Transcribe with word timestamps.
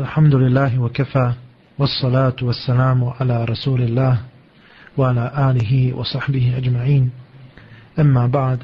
الحمد 0.00 0.34
لله 0.34 0.78
وكفى 0.78 1.32
والصلاة 1.78 2.36
والسلام 2.42 3.04
على 3.20 3.44
رسول 3.44 3.82
الله 3.82 4.20
وعلى 4.96 5.32
آله 5.50 5.94
وصحبه 5.94 6.56
أجمعين 6.56 7.10
أما 7.98 8.26
بعد 8.26 8.58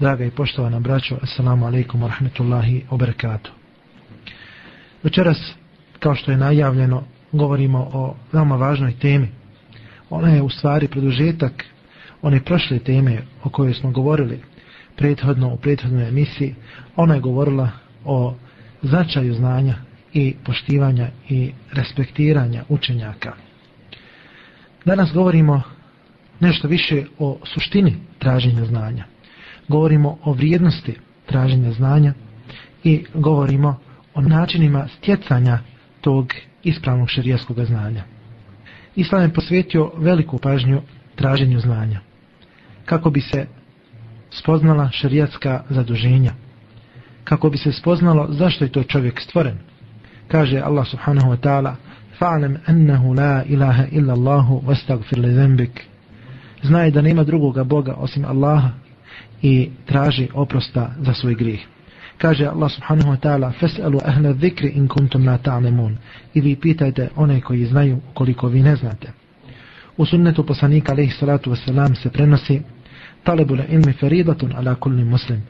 Draga 0.00 0.24
i 0.24 0.30
poštovana 0.30 0.80
braćo, 0.80 1.16
assalamu 1.22 1.66
alaikum 1.66 2.02
wa 2.02 2.08
rahmetullahi 2.08 2.84
wa 2.90 2.96
barakatuh. 2.96 3.50
Večeras, 5.02 5.54
kao 5.98 6.14
što 6.14 6.30
je 6.30 6.36
najavljeno, 6.36 7.04
govorimo 7.32 7.90
o 7.92 8.16
veoma 8.32 8.56
važnoj 8.56 8.98
temi. 8.98 9.28
Ona 10.10 10.28
je 10.28 10.42
u 10.42 10.48
stvari 10.48 10.88
produžetak 10.88 11.64
one 12.22 12.44
prošle 12.44 12.78
teme 12.78 13.22
o 13.44 13.48
kojoj 13.48 13.74
smo 13.74 13.90
govorili 13.90 14.42
prethodno 14.96 15.54
u 15.54 15.56
prethodnoj 15.56 16.08
emisiji. 16.08 16.54
Ona 16.96 17.14
je 17.14 17.20
govorila 17.20 17.68
o 18.04 18.34
značaju 18.82 19.34
znanja 19.34 19.74
i 20.13 20.35
poštivanja 20.45 21.09
i 21.29 21.51
respektiranja 21.71 22.63
učenjaka. 22.69 23.33
Danas 24.85 25.13
govorimo 25.13 25.61
nešto 26.39 26.67
više 26.67 27.03
o 27.19 27.39
suštini 27.43 27.95
traženja 28.19 28.65
znanja. 28.65 29.05
Govorimo 29.67 30.17
o 30.23 30.33
vrijednosti 30.33 30.95
traženja 31.25 31.71
znanja 31.71 32.13
i 32.83 33.05
govorimo 33.13 33.79
o 34.13 34.21
načinima 34.21 34.87
stjecanja 34.97 35.59
tog 36.01 36.33
ispravnog 36.63 37.09
šerijaskog 37.09 37.65
znanja. 37.65 38.03
Islam 38.95 39.21
je 39.21 39.33
posvetio 39.33 39.91
veliku 39.97 40.37
pažnju 40.37 40.81
traženju 41.15 41.59
znanja 41.59 41.99
kako 42.85 43.09
bi 43.09 43.21
se 43.21 43.47
spoznala 44.31 44.89
šerijatska 44.91 45.63
zaduženja 45.69 46.33
kako 47.23 47.49
bi 47.49 47.57
se 47.57 47.71
spoznalo 47.71 48.27
zašto 48.29 48.65
je 48.65 48.71
to 48.71 48.83
čovjek 48.83 49.21
stvoren 49.21 49.57
kaže 50.31 50.59
Allah 50.59 50.85
subhanahu 50.85 51.29
wa 51.29 51.37
ta'ala 51.37 51.75
fa'alam 52.19 52.57
annahu 52.67 53.13
la 53.13 53.43
ilaha 53.43 53.85
illa 53.91 54.13
Allahu 54.13 54.61
vastagfir 54.65 55.19
li 55.19 55.33
zembik 55.33 55.91
znaj 56.63 56.91
da 56.91 57.01
nema 57.01 57.23
drugoga 57.23 57.63
Boga 57.63 57.93
osim 57.93 58.25
Allaha 58.25 58.69
i 59.41 59.69
traži 59.85 60.27
oprosta 60.33 60.91
za 60.99 61.13
svoj 61.13 61.35
grijeh. 61.35 61.59
Kaže 62.17 62.45
Allah 62.45 62.71
subhanahu 62.71 63.11
wa 63.11 63.17
ta'ala 63.17 63.51
fas'alu 63.59 63.99
ahla 64.05 64.33
dhikri 64.33 64.69
in 64.69 64.87
kuntum 64.87 65.25
la 65.25 65.37
ta'lamun. 65.37 65.97
I 66.33 66.41
vi 66.41 66.55
pitajte 66.55 67.09
one 67.15 67.41
koji 67.41 67.65
znaju 67.65 67.99
koliko 68.13 68.47
vi 68.47 68.61
ne 68.61 68.75
znate. 68.75 69.11
U 69.97 70.05
sunnetu 70.05 70.45
poslanika 70.45 70.91
alejhi 70.91 71.11
salatu 71.11 71.49
vesselam 71.49 71.95
se 71.95 72.09
prenosi 72.09 72.61
talebul 73.23 73.59
ilmi 73.69 73.93
faridatun 73.93 74.53
ala 74.55 74.75
kulli 74.75 75.03
muslim. 75.03 75.41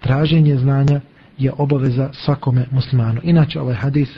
Traženje 0.00 0.56
znanja 0.56 1.00
je 1.40 1.52
obaveza 1.58 2.10
svakome 2.12 2.66
muslimanu. 2.70 3.20
Inače 3.24 3.60
ovaj 3.60 3.74
hadis 3.74 4.08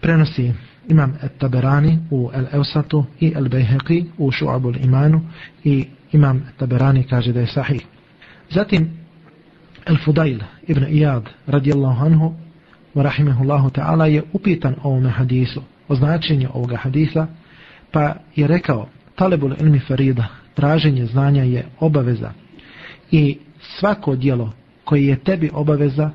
prenosi 0.00 0.52
imam 0.88 1.14
Taberani 1.38 1.98
u 2.10 2.30
El 2.34 2.46
Eusatu 2.52 3.04
i 3.20 3.32
El 3.36 3.48
Bejheqi 3.48 4.04
u 4.18 4.30
Šu'abul 4.30 4.84
Imanu 4.84 5.20
i 5.64 5.86
imam 6.12 6.42
Taberani 6.56 7.02
kaže 7.02 7.32
da 7.32 7.40
je 7.40 7.46
sahih. 7.46 7.86
Zatim 8.50 8.90
El 9.86 9.96
Fudail 10.04 10.38
ibn 10.66 10.84
Iyad 10.84 11.22
radijallahu 11.46 12.06
anhu 12.06 12.34
wa 12.94 13.02
rahimahullahu 13.02 13.70
ta'ala 13.70 14.06
je 14.06 14.22
upitan 14.32 14.74
o 14.82 14.88
ovom 14.88 15.06
hadisu 15.06 15.62
o 15.88 15.94
značenju 15.94 16.48
ovoga 16.54 16.76
hadisa 16.76 17.26
pa 17.92 18.14
je 18.36 18.46
rekao 18.46 18.88
talebul 19.14 19.54
ilmi 19.60 19.78
farida 19.78 20.26
traženje 20.54 21.06
znanja 21.06 21.42
je 21.42 21.64
obaveza 21.80 22.32
i 23.10 23.38
svako 23.60 24.16
dijelo 24.16 24.52
koje 24.84 25.06
je 25.06 25.18
tebi 25.18 25.50
obaveza 25.52 26.10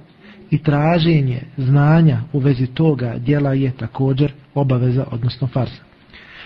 i 0.49 0.57
traženje 0.57 1.41
znanja 1.57 2.21
u 2.33 2.39
vezi 2.39 2.67
toga 2.67 3.15
dijela 3.17 3.53
je 3.53 3.71
također 3.71 4.33
obaveza, 4.53 5.05
odnosno 5.11 5.47
farsa. 5.47 5.83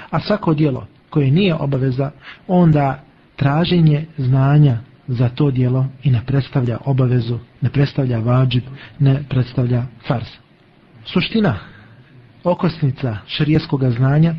A 0.10 0.20
svako 0.20 0.54
dijelo 0.54 0.88
koje 1.10 1.32
nije 1.32 1.56
obaveza, 1.56 2.12
onda 2.48 3.04
traženje 3.36 4.06
znanja 4.18 4.78
za 5.08 5.30
to 5.30 5.52
dijelo 5.52 5.86
i 6.04 6.12
ne 6.12 6.22
predstavlja 6.26 6.78
obavezu, 6.86 7.40
ne 7.62 7.70
predstavlja 7.70 8.20
vađib, 8.20 8.64
ne 9.00 9.24
predstavlja 9.30 9.84
fars. 10.08 10.28
Suština 11.06 11.60
okosnica 12.44 13.18
šarijeskog 13.28 13.90
znanja 13.90 14.36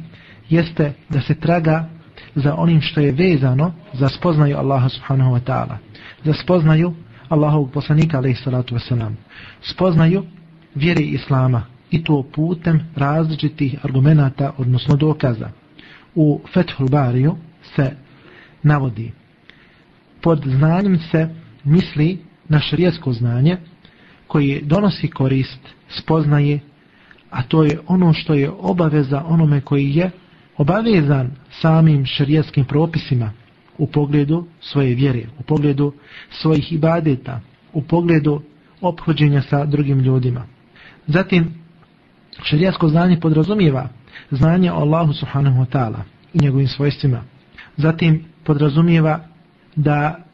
jeste 0.48 0.92
da 1.08 1.20
se 1.20 1.34
traga 1.34 1.88
za 2.34 2.54
onim 2.54 2.80
što 2.80 3.00
je 3.00 3.12
vezano 3.12 3.72
za 3.92 4.08
spoznaju 4.08 4.56
Allaha 4.56 4.88
subhanahu 4.88 5.30
wa 5.30 5.40
ta'ala. 5.40 5.76
Za 6.24 6.32
spoznaju 6.32 6.94
Allahovog 7.30 7.70
poslanika 7.72 8.18
alaih 8.18 8.38
salatu 8.44 8.74
wasalam. 8.74 9.14
Spoznaju 9.62 10.24
vjere 10.74 11.02
Islama 11.02 11.62
i 11.90 12.04
to 12.04 12.22
putem 12.34 12.80
različitih 12.96 13.84
argumenta, 13.84 14.52
odnosno 14.58 14.96
dokaza. 14.96 15.50
U 16.14 16.40
Fethul 16.52 16.88
Bariju 16.88 17.36
se 17.74 17.90
navodi 18.62 19.12
pod 20.22 20.42
znanjem 20.46 20.98
se 20.98 21.28
misli 21.64 22.18
na 22.48 22.60
šarijetsko 22.60 23.12
znanje 23.12 23.56
koji 24.26 24.62
donosi 24.62 25.08
korist, 25.08 25.60
spoznaje, 25.88 26.60
a 27.30 27.42
to 27.42 27.64
je 27.64 27.78
ono 27.86 28.12
što 28.12 28.34
je 28.34 28.50
obaveza 28.50 29.24
onome 29.26 29.60
koji 29.60 29.94
je 29.94 30.10
obavezan 30.56 31.30
samim 31.50 32.06
šarijetskim 32.06 32.64
propisima 32.64 33.32
u 33.80 33.86
pogledu 33.86 34.46
svoje 34.60 34.94
vjere, 34.94 35.22
u 35.38 35.42
pogledu 35.42 35.92
svojih 36.30 36.72
ibadeta, 36.72 37.40
u 37.72 37.82
pogledu 37.82 38.42
obhođenja 38.80 39.42
sa 39.42 39.64
drugim 39.64 39.98
ljudima. 39.98 40.46
Zatim, 41.06 41.54
šarijasko 42.42 42.88
znanje 42.88 43.20
podrazumijeva 43.20 43.88
znanje 44.30 44.72
o 44.72 44.76
Allahu 44.76 45.12
subhanahu 45.12 45.60
wa 45.60 45.66
ta'ala 45.66 46.02
i 46.34 46.38
njegovim 46.38 46.68
svojstvima. 46.68 47.22
Zatim, 47.76 48.24
podrazumijeva 48.44 49.20
da 49.76 50.24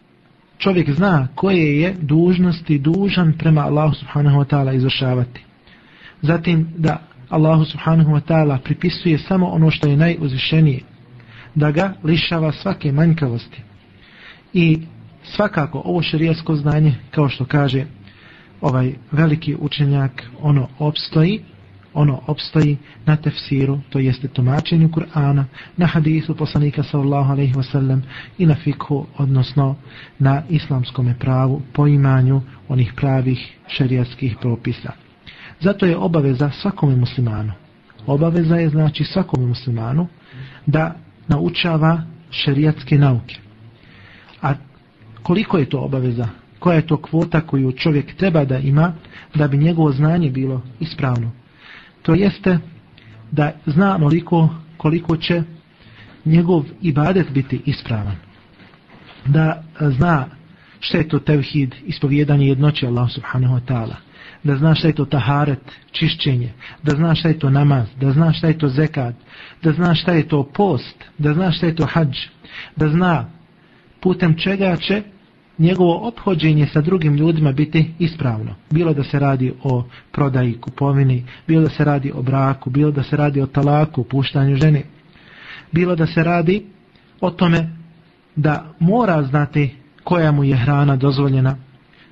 čovjek 0.59 0.91
zna 0.91 1.28
koje 1.34 1.81
je 1.81 1.95
dužnosti 2.01 2.78
dužan 2.78 3.33
prema 3.39 3.61
Allahu 3.61 3.95
subhanahu 3.95 4.39
wa 4.39 4.45
ta'ala 4.45 4.75
izvršavati. 4.75 5.45
Zatim, 6.23 6.69
da 6.77 7.01
Allahu 7.28 7.65
subhanahu 7.65 8.11
wa 8.11 8.21
ta'ala 8.21 8.59
pripisuje 8.59 9.19
samo 9.19 9.47
ono 9.47 9.71
što 9.71 9.89
je 9.89 9.97
najuzvišenije, 9.97 10.81
da 11.56 11.71
ga 11.71 11.93
lišava 12.05 12.53
svake 12.53 12.93
manjkavosti. 12.93 13.62
I 14.53 14.78
svakako 15.22 15.83
ovo 15.84 16.03
širijasko 16.03 16.56
znanje, 16.56 16.94
kao 17.11 17.28
što 17.28 17.44
kaže 17.44 17.84
ovaj 18.61 18.93
veliki 19.12 19.56
učenjak, 19.61 20.22
ono 20.41 20.69
opstoji, 20.78 21.41
ono 21.95 22.21
opstoji 22.27 22.77
na 23.06 23.16
tefsiru, 23.16 23.81
to 23.91 23.99
jeste 23.99 24.28
tumačenju 24.28 24.89
Kur'ana, 24.89 25.45
na 25.77 25.87
hadisu 25.87 26.37
poslanika 26.37 26.83
sallallahu 26.83 27.33
alaihi 27.33 27.55
wasallam 27.55 28.00
i 28.39 28.47
na 28.47 28.55
fikhu, 28.55 29.06
odnosno 29.19 29.77
na 30.19 30.43
islamskom 30.49 31.15
pravu, 31.19 31.62
poimanju 31.72 32.41
onih 32.69 32.93
pravih 32.97 33.56
šerijatskih 33.69 34.37
propisa. 34.41 34.93
Zato 35.61 35.87
je 35.87 35.97
obaveza 35.97 36.50
svakome 36.50 36.97
muslimanu. 36.97 37.53
Obaveza 38.06 38.56
je 38.56 38.69
znači 38.69 39.05
svakome 39.05 39.47
muslimanu 39.47 40.06
da 40.66 40.95
naučava 41.29 42.03
šerijatske 42.31 42.99
nauke. 42.99 43.37
A 44.43 44.55
koliko 45.23 45.59
je 45.59 45.69
to 45.69 45.79
obaveza? 45.81 46.29
Koja 46.59 46.77
je 46.77 46.87
to 46.87 46.97
kvota 46.97 47.41
koju 47.41 47.73
čovjek 47.73 48.15
treba 48.17 48.45
da 48.45 48.59
ima 48.59 48.93
da 49.35 49.49
bi 49.49 49.57
njegovo 49.57 49.93
znanje 49.93 50.31
bilo 50.31 50.63
ispravno? 50.81 51.31
To 52.03 52.15
jeste 52.15 52.59
da 53.31 53.53
zna 53.67 53.95
onoliko 53.95 54.49
koliko 54.77 55.17
će 55.17 55.43
njegov 56.25 56.65
ibadet 56.83 57.31
biti 57.31 57.61
ispravan. 57.67 58.17
Da 59.27 59.63
zna 59.81 60.27
šta 60.81 60.99
je 60.99 61.09
to 61.09 61.19
tevhid, 61.19 61.75
ispovjedanje 61.87 62.47
jednoće 62.47 62.87
Allah 62.87 63.11
subhanahu 63.11 63.55
wa 63.55 63.61
ta'ala 63.69 64.06
da 64.45 64.57
zna 64.57 64.75
šta 64.75 64.89
je 64.89 64.95
to 64.95 65.05
taharet, 65.05 65.61
čišćenje, 65.93 66.53
da 66.83 66.97
zna 66.97 67.15
šta 67.15 67.29
je 67.29 67.39
to 67.39 67.51
namaz, 67.51 67.89
da 68.01 68.10
zna 68.10 68.33
šta 68.33 68.47
je 68.47 68.59
to 68.59 68.69
zekat, 68.69 69.15
da 69.63 69.72
zna 69.72 69.95
šta 69.95 70.13
je 70.13 70.28
to 70.28 70.43
post, 70.43 71.05
da 71.19 71.34
zna 71.34 71.53
šta 71.53 71.66
je 71.66 71.75
to 71.75 71.87
hađ, 71.87 72.16
da 72.77 72.89
zna 72.89 73.31
putem 74.01 74.39
čega 74.39 74.77
će 74.77 75.03
njegovo 75.59 76.09
obhođenje 76.09 76.66
sa 76.66 76.81
drugim 76.81 77.15
ljudima 77.15 77.53
biti 77.53 77.95
ispravno. 77.99 78.55
Bilo 78.71 78.95
da 78.95 79.05
se 79.05 79.19
radi 79.19 79.53
o 79.63 79.84
prodaji, 80.13 80.59
kupovini, 80.60 81.25
bilo 81.47 81.63
da 81.63 81.69
se 81.69 81.84
radi 81.84 82.13
o 82.15 82.22
braku, 82.22 82.71
bilo 82.71 82.91
da 82.91 83.03
se 83.03 83.16
radi 83.16 83.41
o 83.41 83.47
talaku, 83.47 84.05
puštanju 84.05 84.57
žene, 84.57 84.83
bilo 85.72 85.97
da 85.97 86.07
se 86.07 86.25
radi 86.25 86.66
o 87.21 87.31
tome 87.31 87.77
da 88.37 88.75
mora 88.78 89.22
znati 89.22 89.75
koja 90.05 90.33
mu 90.33 90.45
je 90.45 90.57
hrana 90.57 90.97
dozvoljena, 90.97 91.57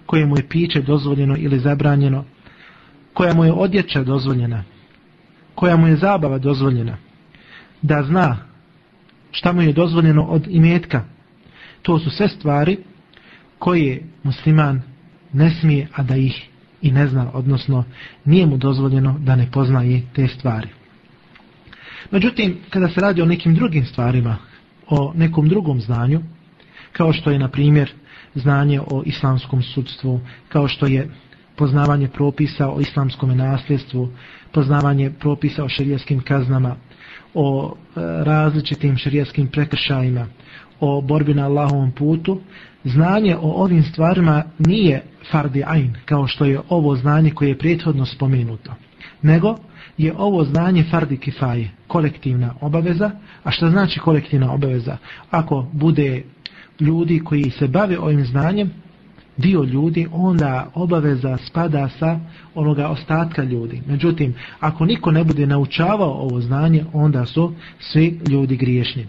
koje 0.06 0.26
mu 0.26 0.36
je 0.36 0.48
piće 0.48 0.82
dozvoljeno 0.82 1.36
ili 1.36 1.58
zabranjeno, 1.58 2.24
koja 3.14 3.34
mu 3.34 3.44
je 3.44 3.52
odjeća 3.52 4.02
dozvoljena, 4.02 4.64
koja 5.54 5.76
mu 5.76 5.86
je 5.86 5.96
zabava 5.96 6.38
dozvoljena, 6.38 6.96
da 7.82 8.02
zna 8.02 8.36
šta 9.30 9.52
mu 9.52 9.62
je 9.62 9.72
dozvoljeno 9.72 10.22
od 10.22 10.46
imetka. 10.50 11.04
To 11.82 11.98
su 11.98 12.10
sve 12.10 12.28
stvari 12.28 12.78
koje 13.58 14.02
musliman 14.22 14.82
ne 15.32 15.50
smije, 15.50 15.88
a 15.94 16.02
da 16.02 16.16
ih 16.16 16.48
i 16.82 16.92
ne 16.92 17.06
zna, 17.08 17.30
odnosno 17.32 17.84
nije 18.24 18.46
mu 18.46 18.56
dozvoljeno 18.56 19.18
da 19.18 19.36
ne 19.36 19.50
poznaje 19.52 20.02
te 20.14 20.28
stvari. 20.28 20.68
Međutim, 22.10 22.58
kada 22.70 22.88
se 22.88 23.00
radi 23.00 23.22
o 23.22 23.26
nekim 23.26 23.54
drugim 23.54 23.86
stvarima, 23.86 24.36
o 24.88 25.12
nekom 25.16 25.48
drugom 25.48 25.80
znanju, 25.80 26.20
kao 26.92 27.12
što 27.12 27.30
je, 27.30 27.38
na 27.38 27.48
primjer, 27.48 27.92
znanje 28.34 28.80
o 28.80 29.02
islamskom 29.06 29.62
sudstvu, 29.62 30.20
kao 30.48 30.68
što 30.68 30.86
je 30.86 31.08
poznavanje 31.56 32.08
propisa 32.08 32.68
o 32.68 32.80
islamskom 32.80 33.36
nasljedstvu, 33.36 34.08
poznavanje 34.52 35.10
propisa 35.10 35.64
o 35.64 35.68
šerijskim 35.68 36.20
kaznama, 36.20 36.76
o 37.34 37.74
e, 37.74 38.00
različitim 38.24 38.96
šerijskim 38.96 39.46
prekršajima, 39.48 40.26
o 40.80 41.00
borbi 41.00 41.34
na 41.34 41.44
Allahovom 41.44 41.92
putu, 41.92 42.40
znanje 42.84 43.36
o 43.36 43.50
ovim 43.62 43.82
stvarima 43.82 44.42
nije 44.58 45.02
fardi 45.30 45.64
ain, 45.66 45.94
kao 46.04 46.26
što 46.26 46.44
je 46.44 46.60
ovo 46.68 46.96
znanje 46.96 47.30
koje 47.30 47.48
je 47.48 47.58
prethodno 47.58 48.06
spomenuto, 48.06 48.74
nego 49.22 49.56
je 49.98 50.14
ovo 50.18 50.44
znanje 50.44 50.84
fardi 50.90 51.16
kifaje, 51.16 51.70
kolektivna 51.86 52.54
obaveza, 52.60 53.10
a 53.44 53.50
što 53.50 53.70
znači 53.70 54.00
kolektivna 54.00 54.52
obaveza? 54.52 54.96
Ako 55.30 55.66
bude 55.72 56.22
ljudi 56.80 57.20
koji 57.24 57.50
se 57.50 57.68
bave 57.68 57.98
ovim 57.98 58.24
znanjem, 58.24 58.70
dio 59.36 59.62
ljudi, 59.62 60.06
onda 60.12 60.70
obaveza 60.74 61.38
spada 61.46 61.88
sa 61.88 62.20
onoga 62.54 62.88
ostatka 62.88 63.42
ljudi. 63.42 63.82
Međutim, 63.86 64.34
ako 64.60 64.84
niko 64.84 65.10
ne 65.10 65.24
bude 65.24 65.46
naučavao 65.46 66.12
ovo 66.12 66.40
znanje, 66.40 66.84
onda 66.92 67.26
su 67.26 67.52
svi 67.80 68.20
ljudi 68.28 68.56
griješni. 68.56 69.06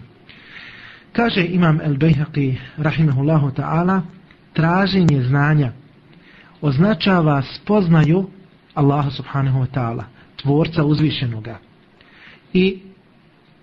Kaže 1.12 1.46
imam 1.46 1.80
El 1.80 1.94
Bejhaqi, 1.94 2.54
rahimahullahu 2.76 3.50
ta'ala, 3.50 4.00
traženje 4.52 5.22
znanja 5.22 5.72
označava 6.60 7.42
spoznaju 7.42 8.26
Allaha 8.74 9.10
subhanahu 9.10 9.60
wa 9.60 9.66
ta'ala, 9.74 10.04
tvorca 10.36 10.84
uzvišenoga. 10.84 11.58
I 12.52 12.80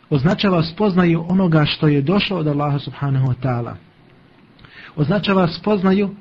označava 0.10 0.64
spoznaju 0.64 1.26
onoga 1.30 1.66
što 1.66 1.88
je 1.88 2.02
došlo 2.02 2.38
od 2.38 2.48
Allaha 2.48 2.80
subhanahu 2.80 3.28
wa 3.28 3.36
ta'ala. 3.44 3.76
Označava 4.96 5.48
spoznaju 5.48 6.16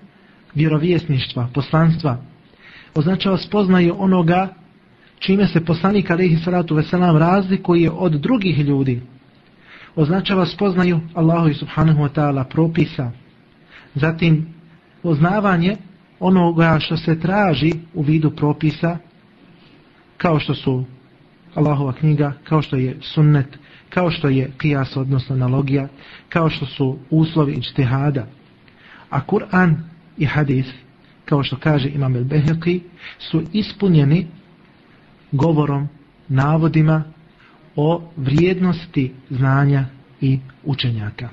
vjerovjesništva, 0.54 1.48
poslanstva. 1.54 2.18
Označava 2.94 3.38
spoznaju 3.38 3.94
onoga 3.98 4.54
čime 5.18 5.46
se 5.46 5.64
poslanik 5.64 6.10
alaihi 6.10 6.36
salatu 6.36 6.74
veselam 6.74 7.16
razlikuje 7.16 7.90
od 7.90 8.12
drugih 8.12 8.58
ljudi. 8.58 9.00
Označava 9.96 10.46
spoznaju 10.46 11.00
Allahu 11.14 11.48
i 11.48 11.54
subhanahu 11.54 12.02
wa 12.02 12.08
ta'ala 12.14 12.44
propisa. 12.44 13.10
Zatim 13.94 14.46
poznavanje 15.02 15.76
onoga 16.20 16.78
što 16.80 16.96
se 16.96 17.20
traži 17.20 17.72
u 17.94 18.02
vidu 18.02 18.30
propisa 18.30 18.98
kao 20.16 20.38
što 20.38 20.54
su 20.54 20.84
Allahova 21.54 21.92
knjiga, 21.92 22.32
kao 22.44 22.62
što 22.62 22.76
je 22.76 22.96
sunnet, 23.00 23.58
kao 23.90 24.10
što 24.10 24.28
je 24.28 24.50
kijas, 24.58 24.96
odnosno 24.96 25.34
analogija, 25.34 25.88
kao 26.28 26.50
što 26.50 26.66
su 26.66 26.98
uslovi 27.10 27.52
ičtihada. 27.52 28.26
A 29.12 29.20
Kur'an 29.20 29.76
i 30.18 30.24
hadis, 30.24 30.66
kao 31.24 31.42
što 31.42 31.56
kaže 31.56 31.88
Imam 31.88 32.14
el-Beheqi, 32.14 32.80
su 33.18 33.42
ispunjeni 33.52 34.26
govorom, 35.32 35.88
navodima 36.28 37.04
o 37.76 38.02
vrijednosti 38.16 39.12
znanja 39.30 39.84
i 40.20 40.38
učenjaka. 40.64 41.28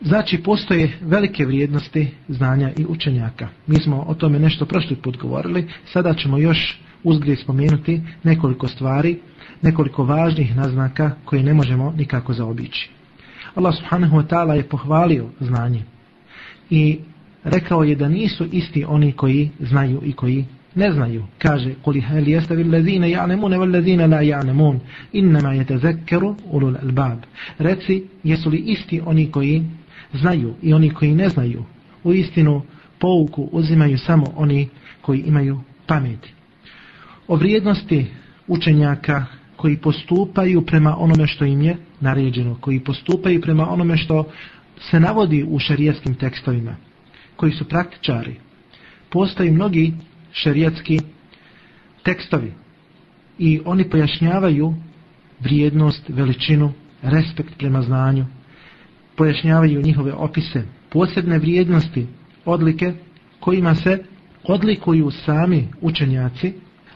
Znači, 0.00 0.42
postoje 0.42 0.98
velike 1.00 1.46
vrijednosti 1.46 2.10
znanja 2.28 2.70
i 2.78 2.86
učenjaka. 2.88 3.48
Mi 3.66 3.76
smo 3.76 4.04
o 4.08 4.14
tome 4.14 4.38
nešto 4.38 4.66
prošli 4.66 4.96
put 4.96 5.16
govorili, 5.16 5.68
sada 5.92 6.14
ćemo 6.14 6.38
još 6.38 6.80
uzgled 7.04 7.38
spomenuti 7.38 8.00
nekoliko 8.22 8.68
stvari, 8.68 9.20
nekoliko 9.62 10.04
važnih 10.04 10.56
naznaka 10.56 11.10
koje 11.24 11.42
ne 11.42 11.54
možemo 11.54 11.94
nikako 11.96 12.32
zaobići. 12.32 12.90
Allah 13.54 13.74
subhanahu 13.76 14.16
wa 14.16 14.26
ta'ala 14.26 14.52
je 14.52 14.68
pohvalio 14.68 15.28
znanje 15.40 15.84
i 16.72 16.98
rekao 17.44 17.84
je 17.84 17.94
da 17.94 18.08
nisu 18.08 18.46
isti 18.52 18.84
oni 18.84 19.12
koji 19.12 19.50
znaju 19.60 20.00
i 20.04 20.12
koji 20.12 20.44
ne 20.74 20.92
znaju. 20.92 21.24
Kaže, 21.38 21.74
kuli 21.82 22.00
hel 22.00 22.28
jeste 22.28 22.56
vi 22.56 22.64
lezine 22.64 23.10
ja'nemune 23.10 23.58
vel 23.58 23.70
lezine 23.70 24.06
la 24.06 24.22
ja'nemun, 24.22 24.78
innama 25.12 25.52
je 25.52 25.64
tezekkeru 25.64 26.36
ulul 26.50 26.76
albab. 26.82 27.18
Reci, 27.58 28.04
jesu 28.24 28.50
li 28.50 28.58
isti 28.58 29.00
oni 29.06 29.30
koji 29.30 29.64
znaju 30.12 30.54
i 30.62 30.72
oni 30.72 30.90
koji 30.90 31.14
ne 31.14 31.28
znaju? 31.28 31.64
U 32.04 32.12
istinu, 32.12 32.62
pouku 32.98 33.48
uzimaju 33.52 33.98
samo 33.98 34.26
oni 34.36 34.68
koji 35.00 35.20
imaju 35.20 35.60
pameti. 35.86 36.32
O 37.28 37.36
vrijednosti 37.36 38.06
učenjaka 38.48 39.24
koji 39.56 39.76
postupaju 39.76 40.62
prema 40.66 40.96
onome 40.98 41.26
što 41.26 41.44
im 41.44 41.62
je 41.62 41.76
naređeno, 42.00 42.56
koji 42.60 42.80
postupaju 42.80 43.40
prema 43.40 43.70
onome 43.70 43.96
što 43.96 44.24
se 44.90 45.00
navodi 45.00 45.44
u 45.48 45.58
šarijetskim 45.58 46.14
tekstovima, 46.14 46.76
koji 47.36 47.52
su 47.52 47.68
praktičari. 47.68 48.36
Postoji 49.10 49.50
mnogi 49.50 49.92
šarijetski 50.32 51.00
tekstovi 52.02 52.52
i 53.38 53.60
oni 53.64 53.90
pojašnjavaju 53.90 54.74
vrijednost, 55.40 56.08
veličinu, 56.08 56.72
respekt 57.02 57.58
prema 57.58 57.82
znanju, 57.82 58.26
pojašnjavaju 59.16 59.82
njihove 59.82 60.12
opise, 60.12 60.62
posebne 60.90 61.38
vrijednosti, 61.38 62.06
odlike 62.44 62.94
kojima 63.40 63.74
se 63.74 64.04
odlikuju 64.44 65.10
sami 65.10 65.68
učenjaci, 65.80 66.52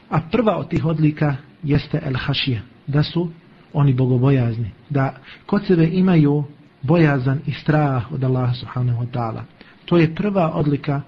a 0.09 0.21
prva 0.31 0.57
od 0.57 0.69
tih 0.69 0.85
odlika 0.85 1.35
jeste 1.63 2.01
el-hašija, 2.05 2.59
da 2.87 3.03
su 3.03 3.31
oni 3.73 3.93
bogobojazni, 3.93 4.71
da 4.89 5.15
kod 5.45 5.65
sebe 5.65 5.89
imaju 5.91 6.43
bojazan 6.81 7.39
i 7.45 7.51
strah 7.51 8.11
od 8.11 8.23
Allaha 8.23 8.53
subhanahu 8.53 9.03
wa 9.03 9.07
ta'ala. 9.11 9.41
To 9.85 9.97
je 9.97 10.15
prva 10.15 10.51
odlika 10.53 11.01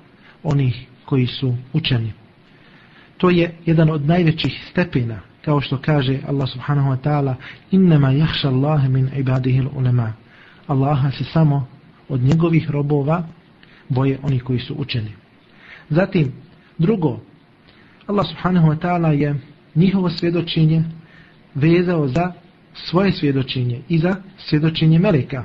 onih 0.44 0.88
koji 1.06 1.28
su 1.28 1.56
učeni. 1.74 2.14
To 3.18 3.30
je 3.30 3.56
jedan 3.66 3.90
od 3.90 4.06
najvećih 4.06 4.68
stepena, 4.72 5.20
kao 5.46 5.62
što 5.62 5.78
kaže 5.78 6.20
Allah 6.28 6.50
subhanahu 6.50 6.90
wa 6.90 6.98
ta'ala, 6.98 7.36
innama 7.72 8.12
jahša 8.12 8.48
Allahe 8.48 8.90
min 8.90 9.10
ibadihil 9.18 9.68
ulema. 9.76 10.14
Allaha 10.68 11.12
se 11.12 11.24
samo 11.24 11.68
od 12.10 12.22
njegovih 12.22 12.70
robova 12.70 13.24
boje 13.90 14.20
oni 14.24 14.40
koji 14.40 14.60
su 14.60 14.76
učeni. 14.78 15.12
Zatim, 15.90 16.32
drugo, 16.78 17.20
Allah 18.08 18.28
subhanahu 18.28 18.68
wa 18.68 18.78
ta'ala 18.78 19.10
je 19.10 19.36
njihovo 19.76 20.10
svjedočenje 20.10 20.84
vezao 21.56 22.08
za 22.08 22.34
svoje 22.74 23.12
svjedočenje 23.12 23.82
i 23.90 23.98
za 23.98 24.16
svjedočenje 24.38 25.00
meleka. 25.00 25.44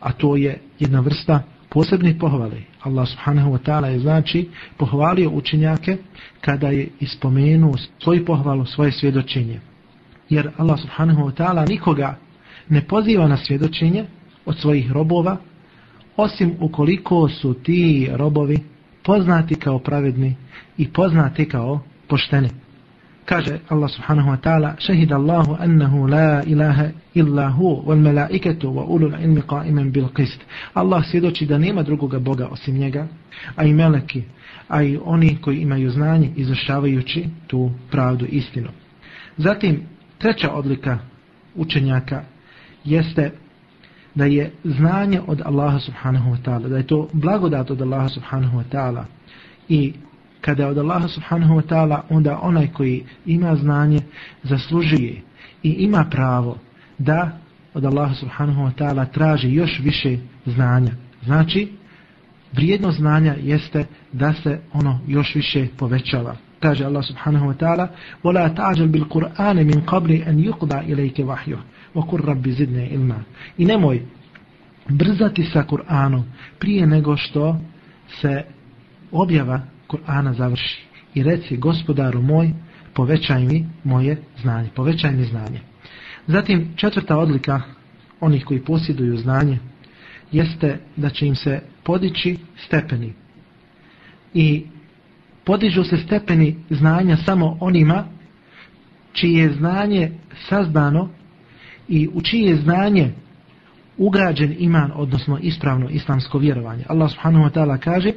A 0.00 0.12
to 0.12 0.36
je 0.36 0.58
jedna 0.78 1.00
vrsta 1.00 1.42
posebnih 1.68 2.16
pohvale. 2.20 2.60
Allah 2.82 3.08
subhanahu 3.08 3.52
wa 3.52 3.58
ta'ala 3.58 3.86
je 3.86 3.98
znači 3.98 4.48
pohvalio 4.76 5.30
učenjake 5.30 5.96
kada 6.40 6.68
je 6.68 6.88
ispomenuo 7.00 7.74
svoju 8.02 8.24
pohvalu, 8.24 8.66
svoje 8.66 8.92
svjedočenje. 8.92 9.60
Jer 10.28 10.50
Allah 10.56 10.80
subhanahu 10.80 11.22
wa 11.22 11.32
ta'ala 11.32 11.68
nikoga 11.68 12.16
ne 12.68 12.80
poziva 12.80 13.28
na 13.28 13.36
svjedočenje 13.36 14.04
od 14.46 14.58
svojih 14.58 14.92
robova, 14.92 15.36
osim 16.16 16.54
ukoliko 16.60 17.28
su 17.28 17.54
ti 17.54 18.08
robovi 18.12 18.58
poznati 19.02 19.54
kao 19.54 19.78
pravedni 19.78 20.36
i 20.78 20.88
poznati 20.88 21.48
kao 21.48 21.80
pošteni. 22.08 22.48
Kaže 23.26 23.58
Allah 23.68 23.90
subhanahu 23.90 24.30
wa 24.30 24.36
ta'ala 24.36 24.74
šehid 24.78 25.12
Allahu 25.12 25.56
annahu 25.58 26.06
la 26.06 26.42
ilaha 26.46 26.90
illa 27.14 27.50
hu 27.50 27.82
wal 27.86 27.98
malaikatu 27.98 28.70
wa 28.70 28.84
ulul 28.86 29.14
ilmi 29.22 29.42
qaimen 29.42 29.90
bil 29.90 30.08
qist. 30.14 30.40
Allah 30.74 31.04
svjedoči 31.10 31.46
da 31.46 31.58
nema 31.58 31.82
drugoga 31.82 32.18
Boga 32.18 32.48
osim 32.48 32.78
njega, 32.78 33.06
a 33.56 33.64
i 33.64 33.72
meleki, 33.72 34.22
a 34.68 34.82
i 34.82 34.98
oni 35.04 35.36
koji 35.40 35.56
imaju 35.58 35.90
znanje 35.90 36.30
izvršavajući 36.36 37.24
tu 37.46 37.70
pravdu 37.90 38.26
istinu. 38.26 38.68
Zatim, 39.36 39.82
treća 40.18 40.52
odlika 40.52 40.98
učenjaka 41.54 42.22
jeste 42.84 43.30
da 44.14 44.24
je 44.24 44.50
znanje 44.64 45.20
od 45.26 45.42
Allaha 45.44 45.78
subhanahu 45.78 46.30
wa 46.30 46.42
ta'ala, 46.44 46.68
da 46.68 46.76
je 46.76 46.86
to 46.86 47.08
blagodat 47.12 47.70
od 47.70 47.82
Allaha 47.82 48.08
subhanahu 48.08 48.58
wa 48.58 48.64
ta'ala 48.72 49.04
i 49.68 49.92
kada 50.45 50.63
je 50.63 50.69
od 50.69 50.77
Allaha 50.77 51.07
subhanahu 51.07 51.53
wa 51.53 51.67
ta'ala 51.67 52.01
onda 52.09 52.39
onaj 52.41 52.67
koji 52.67 53.03
ima 53.25 53.55
znanje 53.55 53.99
zaslužuje 54.43 55.21
i 55.63 55.69
ima 55.69 56.05
pravo 56.11 56.57
da 56.97 57.37
od 57.73 57.85
Allaha 57.85 58.15
subhanahu 58.15 58.61
wa 58.61 58.71
ta'ala 58.77 59.11
traži 59.11 59.53
još 59.53 59.79
više 59.79 60.17
znanja. 60.45 60.91
Znači, 61.23 61.67
vrijedno 62.53 62.91
znanja 62.91 63.35
jeste 63.43 63.85
da 64.11 64.33
se 64.33 64.59
ono 64.73 64.99
još 65.07 65.35
više 65.35 65.67
povećava. 65.77 66.35
Kaže 66.59 66.85
Allah 66.85 67.05
subhanahu 67.05 67.45
wa 67.45 67.57
ta'ala 67.57 67.87
وَلَا 68.23 68.55
تَعْجَلْ 68.55 68.87
بِالْقُرْآنِ 68.91 69.57
مِنْ 69.65 69.81
قَبْلِ 69.85 70.23
أَنْ 70.27 70.39
يُقْدَ 70.39 70.73
إِلَيْكَ 70.73 71.19
وَحْيُهُ 71.19 71.59
وَكُرْ 71.95 72.25
رَبِّ 72.25 72.49
زِدْنَ 72.49 72.93
ilma. 72.93 73.23
I 73.57 73.65
nemoj 73.65 74.01
brzati 74.89 75.43
sa 75.43 75.63
Kur'anom 75.63 76.23
prije 76.59 76.87
nego 76.87 77.17
što 77.17 77.59
se 78.21 78.43
objava 79.11 79.61
Kur'ana 79.88 80.32
završi. 80.32 80.86
i 81.16 81.22
reci 81.22 81.56
gospodaru 81.56 82.22
moj, 82.22 82.50
povećaj 82.94 83.44
mi 83.44 83.66
moje 83.84 84.22
znanje, 84.42 84.68
povećaj 84.74 85.12
mi 85.12 85.24
znanje. 85.24 85.60
Zatim 86.26 86.72
četvrta 86.76 87.18
odlika 87.18 87.60
onih 88.20 88.44
koji 88.44 88.60
posjeduju 88.60 89.16
znanje 89.16 89.58
jeste 90.32 90.78
da 90.96 91.10
će 91.10 91.26
im 91.26 91.34
se 91.34 91.60
podići 91.84 92.36
stepeni. 92.66 93.12
I 94.34 94.66
podižu 95.44 95.84
se 95.84 95.96
stepeni 95.96 96.56
znanja 96.70 97.16
samo 97.16 97.56
onima 97.60 98.04
čije 99.12 99.42
je 99.42 99.52
znanje 99.52 100.12
sazdano 100.48 101.08
i 101.88 102.08
u 102.14 102.22
čije 102.22 102.56
znanje 102.56 103.12
ugrađen 103.98 104.56
iman, 104.58 104.92
odnosno 104.94 105.38
ispravno 105.38 105.88
islamsko 105.88 106.38
vjerovanje. 106.38 106.84
Allah 106.88 107.10
subhanahu 107.10 107.44
wa 107.44 107.52
ta'ala 107.52 107.78
kaže, 107.78 108.12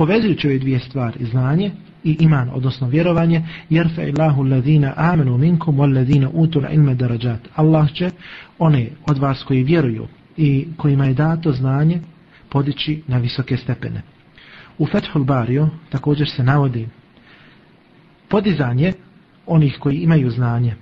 povezujući 0.00 0.48
ove 0.48 0.58
dvije 0.58 0.78
stvari, 0.78 1.24
znanje 1.24 1.70
i 2.04 2.16
iman, 2.20 2.50
odnosno 2.54 2.88
vjerovanje, 2.88 3.42
jer 3.70 3.88
fe 3.94 4.08
illahu 4.08 4.42
ladhina 4.42 4.92
amenu 4.96 5.38
minkum 5.38 5.76
wal 5.76 5.94
ladhina 5.94 6.30
utul 6.32 6.64
ilme 6.72 6.94
darajat. 6.94 7.48
Allah 7.54 7.92
će 7.92 8.10
one 8.58 8.88
od 9.06 9.18
vas 9.18 9.42
koji 9.42 9.64
vjeruju 9.64 10.06
i 10.36 10.68
kojima 10.76 11.04
je 11.04 11.14
dato 11.14 11.52
znanje 11.52 12.00
podići 12.48 13.02
na 13.06 13.18
visoke 13.18 13.56
stepene. 13.56 14.02
U 14.78 14.86
Fethul 14.86 15.24
Bariju 15.24 15.68
također 15.90 16.28
se 16.28 16.42
navodi 16.44 16.88
podizanje 18.28 18.92
onih 19.46 19.76
koji 19.80 19.96
imaju 19.96 20.30
znanje. 20.30 20.74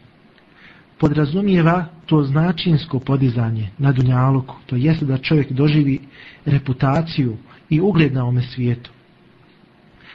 Podrazumijeva 0.99 1.85
to 2.07 2.23
značinsko 2.23 3.01
podizanje 3.01 3.71
na 3.79 3.93
dunjaluku, 3.93 4.55
to 4.67 4.77
jeste 4.77 5.05
da 5.05 5.19
čovjek 5.19 5.53
doživi 5.53 5.99
reputaciju 6.45 7.37
i 7.71 7.81
ugled 7.81 8.13
na 8.13 8.25
ome 8.25 8.43
svijetu. 8.43 8.91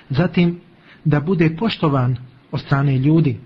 Zatim, 0.10 0.60
da 1.06 1.20
bude 1.20 1.56
poštovan 1.60 2.18
od 2.52 2.62
strane 2.62 2.98
ljudi, 2.98 3.38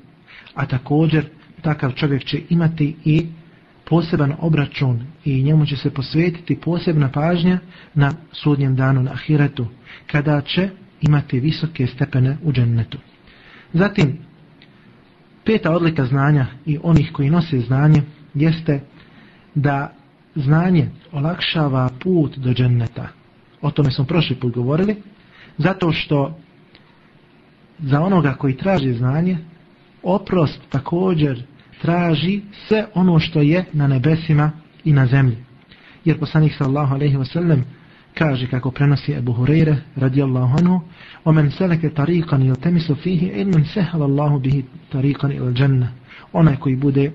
a 0.54 0.66
također 0.66 1.26
takav 1.62 1.92
čovjek 1.92 2.24
će 2.24 2.42
imati 2.50 2.96
i 3.06 3.26
poseban 3.90 4.34
obračun 4.40 5.04
i 5.26 5.44
njemu 5.44 5.66
će 5.66 5.78
se 5.78 5.90
posvetiti 5.90 6.60
posebna 6.60 7.12
pažnja 7.12 7.60
na 7.94 8.12
sudnjem 8.32 8.76
danu 8.76 9.04
na 9.04 9.12
ahiretu, 9.12 9.66
kada 10.12 10.42
će 10.42 10.70
imati 11.02 11.40
visoke 11.40 11.88
stepene 11.88 12.38
u 12.44 12.52
džennetu. 12.52 12.98
Zatim, 13.74 14.18
peta 15.46 15.72
odlika 15.72 16.06
znanja 16.06 16.46
i 16.66 16.80
onih 16.84 17.12
koji 17.14 17.30
nose 17.30 17.60
znanje 17.60 18.02
jeste 18.34 18.82
da 19.56 19.94
znanje 20.36 20.90
olakšava 21.12 21.90
put 22.00 22.38
do 22.38 22.54
dženneta. 22.54 23.08
O 23.62 23.72
tome 23.72 23.92
smo 23.92 24.06
prošli 24.06 24.36
put 24.36 24.54
govorili, 24.54 24.96
zato 25.58 25.92
što 25.92 26.40
za 27.80 28.02
onoga 28.02 28.34
koji 28.34 28.58
traži 28.58 28.94
znanje, 28.94 29.38
oprost 30.04 30.60
također 30.70 31.44
traži 31.82 32.42
sve 32.68 32.86
ono 32.94 33.20
što 33.20 33.42
je 33.42 33.66
na 33.74 33.88
nebesima 33.88 34.52
i 34.84 34.94
na 34.94 35.08
zemlji. 35.08 35.38
Jer 36.06 36.20
poslanik 36.20 36.54
sallahu 36.58 36.96
alaihi 36.96 37.18
wasallam 37.18 37.62
kaže 38.18 38.48
kako 38.48 38.72
prenosi 38.72 39.14
Ebu 39.14 39.34
Hureyre 39.34 39.76
radijallahu 39.96 40.58
anhu 40.58 40.82
omen 41.26 41.52
salaka 41.52 41.90
tariqan 41.90 42.42
yaltamisu 42.42 42.96
fihi 42.96 43.26
ilman 43.26 43.66
sahala 43.74 44.06
Allahu 44.06 44.40
bihi 44.40 44.64
tariqan 44.92 45.32
il 45.32 45.54
dženna 45.54 45.88
onaj 46.34 46.56
koji 46.56 46.76
bude 46.76 47.12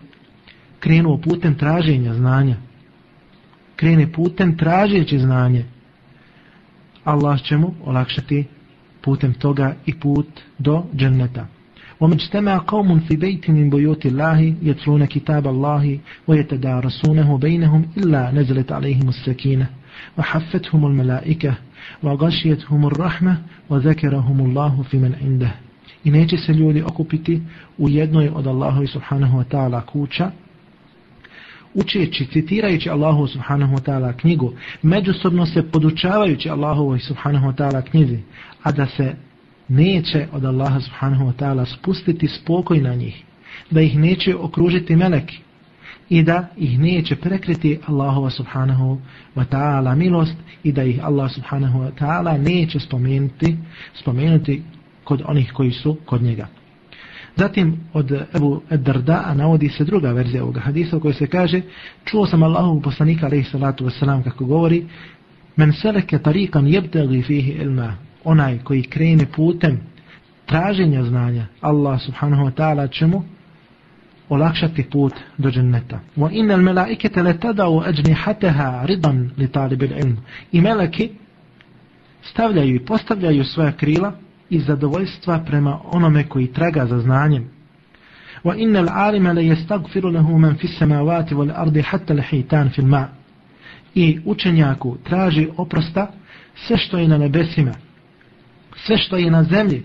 krenuo 0.80 1.18
putem 1.18 1.54
traženja 1.54 2.14
znanja 2.14 2.56
krene 3.76 4.12
putem 4.12 4.56
tražeći 4.56 5.18
znanje 5.18 5.64
Allah 7.04 7.42
će 7.42 7.56
mu 7.56 7.74
olakšati 7.84 8.44
putem 9.01 9.33
toga 9.33 9.75
i 9.85 9.93
put 9.93 10.27
do 10.59 10.83
dženneta 10.95 11.45
ومن 11.99 12.13
اجتمع 12.13 12.57
قوم 12.57 12.99
في 12.99 13.15
بيت 13.15 13.49
من 13.49 13.69
بيوت 13.69 14.05
الله 14.05 14.55
يتلون 14.61 15.05
كتاب 15.05 15.47
الله 15.47 15.99
ويتدارسونه 16.27 17.37
بينهم 17.37 17.85
إلا 17.97 18.31
نزلت 18.31 18.71
عليهم 18.71 19.09
السكينة 19.09 19.67
وحفتهم 20.17 20.85
الملائكة 20.85 21.53
وغشيتهم 22.03 22.85
الرحمة 22.85 23.37
وذكرهم 23.69 24.45
الله 24.45 24.81
في 24.81 24.97
من 24.97 25.15
عنده 25.21 25.51
I 26.05 26.11
neće 26.11 26.37
se 26.37 26.53
ljudi 26.53 26.81
okupiti 26.81 27.41
u 27.77 27.89
jednoj 27.89 28.29
od 28.29 28.47
Allahovi 28.47 28.87
subhanahu 28.87 29.37
wa 29.37 29.43
ta'ala 29.43 29.81
kuća, 29.81 30.31
učeći, 31.74 32.26
citirajući 32.26 32.90
Allahu 32.90 33.26
subhanahu 33.26 33.76
wa 33.76 33.82
ta'ala 33.82 34.12
knjigu, 34.16 34.52
međusobno 34.82 35.46
se 35.46 35.70
podučavajući 35.70 36.50
Allahu 36.50 36.98
subhanahu 36.98 37.46
wa 37.46 37.54
ta'ala 37.54 37.90
knjizi, 37.90 38.18
a 38.62 38.72
da 38.72 38.86
se 38.86 39.14
neće 39.68 40.26
od 40.32 40.44
Allaha 40.44 40.80
subhanahu 40.80 41.24
wa 41.24 41.32
ta'ala 41.32 41.64
spustiti 41.78 42.28
spokoj 42.28 42.80
na 42.80 42.94
njih, 42.94 43.24
da 43.70 43.80
ih 43.80 43.98
neće 43.98 44.36
okružiti 44.36 44.96
meleki 44.96 45.38
i 46.08 46.22
da 46.22 46.48
ih 46.56 46.78
neće 46.78 47.16
prekriti 47.16 47.78
Allahova 47.86 48.30
subhanahu 48.30 48.98
wa 49.36 49.44
ta'ala 49.50 49.94
milost 49.94 50.36
i 50.62 50.72
da 50.72 50.82
ih 50.82 51.04
Allah 51.04 51.32
subhanahu 51.32 51.78
wa 51.78 51.90
ta'ala 52.00 52.38
neće 52.38 52.80
spomenuti, 52.80 53.56
spomenuti 53.94 54.62
kod 55.04 55.22
onih 55.24 55.52
koji 55.52 55.70
su 55.70 55.96
kod 56.06 56.22
njega. 56.22 56.48
Zatim 57.36 57.76
od 57.92 58.12
Ebu 58.34 58.62
Darda 58.70 59.34
navodi 59.34 59.68
se 59.68 59.84
druga 59.84 60.12
verzija 60.12 60.42
ovoga 60.42 60.60
hadisa 60.60 60.96
u 60.96 61.00
kojoj 61.00 61.14
se 61.14 61.26
kaže 61.26 61.60
čuo 62.04 62.26
sam 62.26 62.42
Allahu 62.42 62.80
poslanika 62.82 63.26
alaihi 63.26 63.44
salatu 63.44 63.84
wasalam 63.84 64.24
kako 64.24 64.44
govori 64.44 64.86
men 65.56 65.72
seleke 65.72 66.18
tarikan 66.18 66.66
jebteli 66.68 67.22
fihi 67.22 67.50
ilma 67.50 67.96
onaj 68.24 68.58
koji 68.58 68.82
krene 68.82 69.26
putem 69.36 69.80
traženja 70.46 71.04
znanja, 71.04 71.46
Allah 71.60 72.00
subhanahu 72.00 72.44
wa 72.44 72.52
ta'ala 72.52 72.86
će 72.86 73.06
mu 73.06 73.22
olakšati 74.28 74.82
put 74.82 75.12
do 75.38 75.50
dženneta. 75.50 76.00
Wa 76.16 76.28
innal 76.32 76.62
malaikata 76.62 77.22
latadau 77.22 77.80
ajnihataha 77.80 78.84
ridan 78.86 79.30
li 79.36 79.48
talibil 79.48 79.92
ilm. 79.92 80.16
I 80.52 80.60
meleki 80.60 81.10
stavljaju 82.22 82.74
i 82.74 82.84
postavljaju 82.84 83.44
svoja 83.44 83.72
krila 83.72 84.12
i 84.52 84.60
zadovoljstva 84.60 85.38
prema 85.46 85.80
onome 85.84 86.28
koji 86.28 86.52
traga 86.52 86.86
za 86.86 86.98
znanjem. 86.98 87.50
Wa 88.44 88.54
innal 88.58 88.88
alima 88.90 89.32
la 89.32 89.40
yastaghfiru 89.40 90.12
lahu 90.12 90.38
man 90.38 90.56
fis 90.58 90.78
samawati 90.78 91.34
wal 91.34 91.52
ardi 91.54 91.82
hatta 91.82 92.14
al-hitan 92.14 92.74
fil 92.74 92.86
ma'. 92.86 93.06
I 93.94 94.20
učenjaku 94.24 94.96
traži 95.04 95.48
oprosta 95.56 96.12
sve 96.66 96.76
što 96.76 96.98
je 96.98 97.08
na 97.08 97.18
nebesima 97.18 97.72
sve 98.76 98.98
što 98.98 99.16
je 99.16 99.30
na 99.30 99.44
zemlji, 99.44 99.82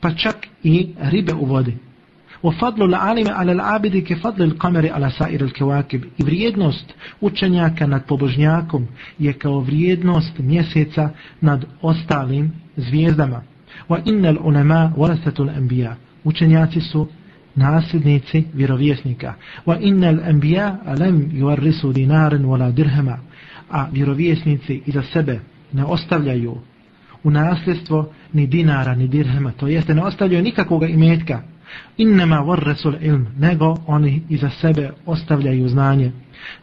pa 0.00 0.14
čak 0.14 0.36
i 0.62 0.88
ribe 1.00 1.34
u 1.34 1.44
vodi. 1.44 1.76
Wa 2.42 2.60
fadlu 2.60 2.86
la'alime 2.86 3.32
ala 3.34 3.52
al-'abidi 3.52 4.04
ka 4.08 4.16
fadli 4.22 4.46
al-qamari 4.46 4.90
ala 4.94 5.10
sa'ir 5.10 5.42
l'kevakib. 5.42 6.04
I 6.18 6.22
vrijednost 6.22 6.94
učenjaka 7.20 7.86
nad 7.86 8.06
pobožnjakom 8.06 8.86
je 9.18 9.32
kao 9.32 9.60
vrijednost 9.60 10.38
mjeseca 10.38 11.10
nad 11.40 11.64
ostalim 11.82 12.52
zvijezdama. 12.76 13.42
Wa 13.88 14.00
innal 14.04 14.38
ulama 14.44 14.92
warasatul 14.96 15.48
anbiya. 15.48 15.96
Učenjaci 16.24 16.80
su 16.80 17.08
nasljednici 17.54 18.44
vjerovjesnika. 18.54 19.34
Wa 19.66 19.78
innal 19.80 20.20
anbiya 20.28 20.78
lam 20.98 21.30
yuwarrisu 21.32 21.92
dinaran 21.92 22.44
wala 22.44 22.70
dirhama. 22.70 23.18
A 23.70 23.88
vjerovjesnici 23.92 24.82
iza 24.86 25.02
sebe 25.02 25.40
ne 25.72 25.84
ostavljaju 25.84 26.58
u 27.24 27.30
nasljedstvo 27.30 28.12
ni 28.32 28.46
dinara, 28.46 28.94
ni 28.94 29.08
dirhama, 29.08 29.52
to 29.52 29.68
jeste 29.68 29.94
ne 29.94 30.02
ostavljaju 30.02 30.42
nikakvog 30.42 30.82
imetka 30.82 31.42
innama 31.96 32.42
warrasul 32.42 32.96
ilm, 33.00 33.26
nego 33.38 33.76
oni 33.86 34.22
iza 34.28 34.50
sebe 34.50 34.90
ostavljaju 35.06 35.68
znanje. 35.68 36.12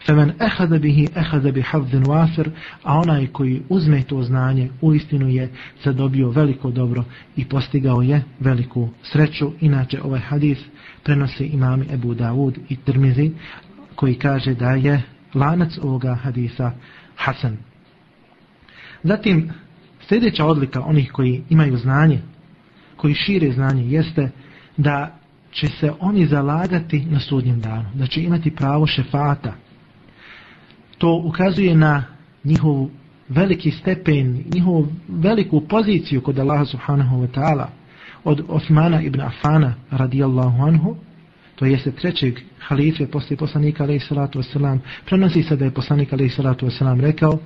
Femen 0.06 0.32
ehada 0.40 0.80
bihi 0.80 1.08
ehada 1.16 1.52
bi 1.52 1.62
havdin 1.62 2.04
wasir, 2.04 2.50
a 2.84 3.00
onaj 3.00 3.28
koji 3.28 3.62
uzme 3.70 4.04
to 4.04 4.24
znanje, 4.24 4.70
u 4.82 4.94
istinu 4.94 5.28
je 5.28 5.50
zadobio 5.84 6.30
veliko 6.30 6.72
dobro 6.72 7.04
i 7.36 7.46
postigao 7.46 8.02
je 8.02 8.24
veliku 8.40 8.90
sreću. 9.04 9.52
Inače 9.60 10.02
ovaj 10.04 10.20
hadis 10.20 10.58
prenosi 11.04 11.46
imami 11.46 11.86
Ebu 11.94 12.16
Dawud 12.16 12.60
i 12.70 12.76
Tirmizi, 12.76 13.32
koji 13.96 14.16
kaže 14.16 14.54
da 14.54 14.72
je 14.72 15.02
lanac 15.34 15.78
ovoga 15.82 16.16
hadisa 16.16 16.72
Hasan. 17.16 17.58
Zatim, 19.04 19.52
Sljedeća 20.08 20.46
odlika 20.46 20.82
onih 20.82 21.12
koji 21.12 21.44
imaju 21.50 21.78
znanje, 21.78 22.20
koji 22.96 23.14
šire 23.14 23.52
znanje, 23.52 23.86
jeste 23.86 24.30
da 24.82 25.16
će 25.52 25.68
se 25.68 25.92
oni 26.00 26.26
zalagati 26.26 27.06
na 27.06 27.20
sudnjem 27.20 27.62
danu, 27.62 27.90
da 27.94 28.08
će 28.08 28.24
imati 28.24 28.56
pravo 28.56 28.88
šefata. 28.88 29.54
To 30.98 31.22
ukazuje 31.26 31.76
na 31.76 32.04
njihov 32.44 32.88
veliki 33.30 33.72
stepen, 33.72 34.44
njihovu 34.54 34.88
veliku 35.08 35.62
poziciju 35.62 36.22
kod 36.22 36.40
Allaha 36.40 36.66
subhanahu 36.66 37.18
wa 37.18 37.28
ta'ala 37.28 37.66
od 38.24 38.42
Osmana 38.48 39.02
ibn 39.02 39.22
Afana 39.22 39.74
radijallahu 39.92 40.64
anhu, 40.64 40.96
to 41.56 41.66
jeste 41.66 41.92
trećeg 41.92 42.40
halife 42.60 43.08
poslije 43.08 43.38
poslanika 43.38 43.84
alaih 43.84 44.04
salatu 44.04 44.40
wasalam, 44.40 44.80
prenosi 45.06 45.44
se 45.44 45.56
da 45.56 45.66
je 45.66 45.72
poslanik 45.72 46.14
alaih 46.14 46.34
salatu 46.34 46.66
wasalam 46.66 47.02
rekao, 47.02 47.40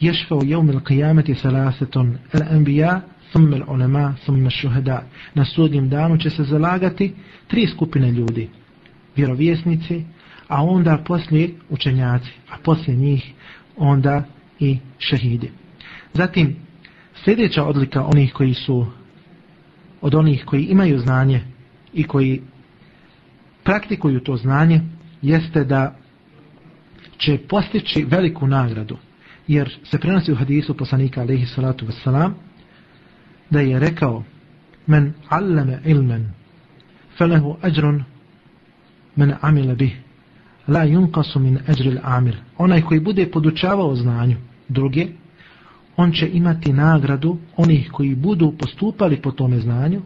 ješfao 0.00 0.40
jeumil 0.44 0.80
qijameti 0.80 1.34
salaseton 1.34 2.18
el 2.32 2.56
enbija, 2.56 3.00
ثم 3.32 3.54
العلماء 3.54 4.12
ثم 4.26 4.46
الشهداء 4.46 5.02
Na 5.34 5.44
sudnjem 5.44 5.88
danu 5.88 6.18
će 6.18 6.30
se 6.30 6.44
zalagati 6.44 7.14
tri 7.46 7.66
skupine 7.66 8.10
ljudi. 8.10 8.48
Vjerovjesnici, 9.16 10.04
a 10.48 10.64
onda 10.64 10.98
poslije 11.06 11.50
učenjaci, 11.70 12.30
a 12.50 12.56
poslije 12.64 12.96
njih 12.96 13.32
onda 13.76 14.24
i 14.60 14.78
šehidi. 14.98 15.50
Zatim, 16.14 16.56
sljedeća 17.24 17.64
odlika 17.64 18.04
onih 18.04 18.32
koji 18.32 18.54
su 18.54 18.86
od 20.00 20.14
onih 20.14 20.44
koji 20.44 20.64
imaju 20.64 20.98
znanje 20.98 21.40
i 21.92 22.04
koji 22.04 22.42
praktikuju 23.64 24.20
to 24.20 24.36
znanje 24.36 24.80
jeste 25.22 25.64
da 25.64 25.96
će 27.18 27.38
postići 27.48 28.04
veliku 28.04 28.46
nagradu 28.46 28.96
jer 29.48 29.78
se 29.84 29.98
prenosi 29.98 30.32
u 30.32 30.36
hadisu 30.36 30.76
poslanika 30.76 31.20
alaihi 31.20 31.46
salatu 31.46 31.86
wassalam 31.86 32.32
da 33.52 33.60
je 33.60 33.78
rekao 33.78 34.22
men 34.86 35.12
allame 35.28 35.78
ilmen 35.84 36.30
felehu 37.18 37.56
ajrun 37.62 38.04
men 39.16 39.34
amila 39.40 39.74
bih 39.74 39.96
la 40.68 40.86
yunqasu 40.86 41.38
min 41.38 41.58
ajri 41.68 41.90
al-amil 41.90 42.34
onaj 42.58 42.82
koji 42.82 43.00
bude 43.00 43.26
podučavao 43.30 43.94
znanju 43.96 44.36
druge 44.68 45.06
on 45.96 46.12
će 46.12 46.30
imati 46.32 46.72
nagradu 46.72 47.38
onih 47.56 47.90
koji 47.92 48.14
budu 48.14 48.52
postupali 48.58 49.16
po 49.16 49.30
tome 49.30 49.60
znanju 49.60 50.02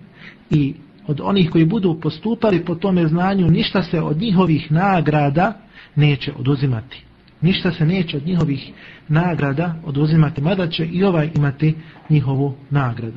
i 0.51 0.75
od 1.07 1.21
onih 1.23 1.51
koji 1.51 1.65
budu 1.65 2.01
postupali 2.01 2.65
po 2.65 2.75
tome 2.75 3.09
znanju 3.09 3.51
ništa 3.51 3.83
se 3.83 4.01
od 4.01 4.17
njihovih 4.17 4.73
nagrada 4.73 5.53
neće 5.95 6.33
oduzimati. 6.39 7.03
Ništa 7.41 7.73
se 7.73 7.87
neće 7.87 8.17
od 8.17 8.27
njihovih 8.27 8.73
nagrada 9.09 9.75
oduzimati 9.85 10.41
mada 10.41 10.69
će 10.69 10.87
i 10.87 11.05
ovaj 11.05 11.31
imati 11.37 11.75
njihovu 12.11 12.55
nagradu 12.71 13.17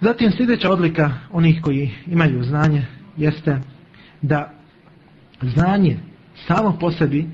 zatim 0.00 0.30
sljedeća 0.30 0.70
odlika 0.70 1.12
onih 1.32 1.60
koji 1.62 1.90
imaju 2.06 2.44
znanje 2.44 2.86
jeste 3.16 3.58
da 4.22 4.50
znanje 5.42 5.96
samo 6.46 6.76
po 6.80 6.90
sebi 6.90 7.26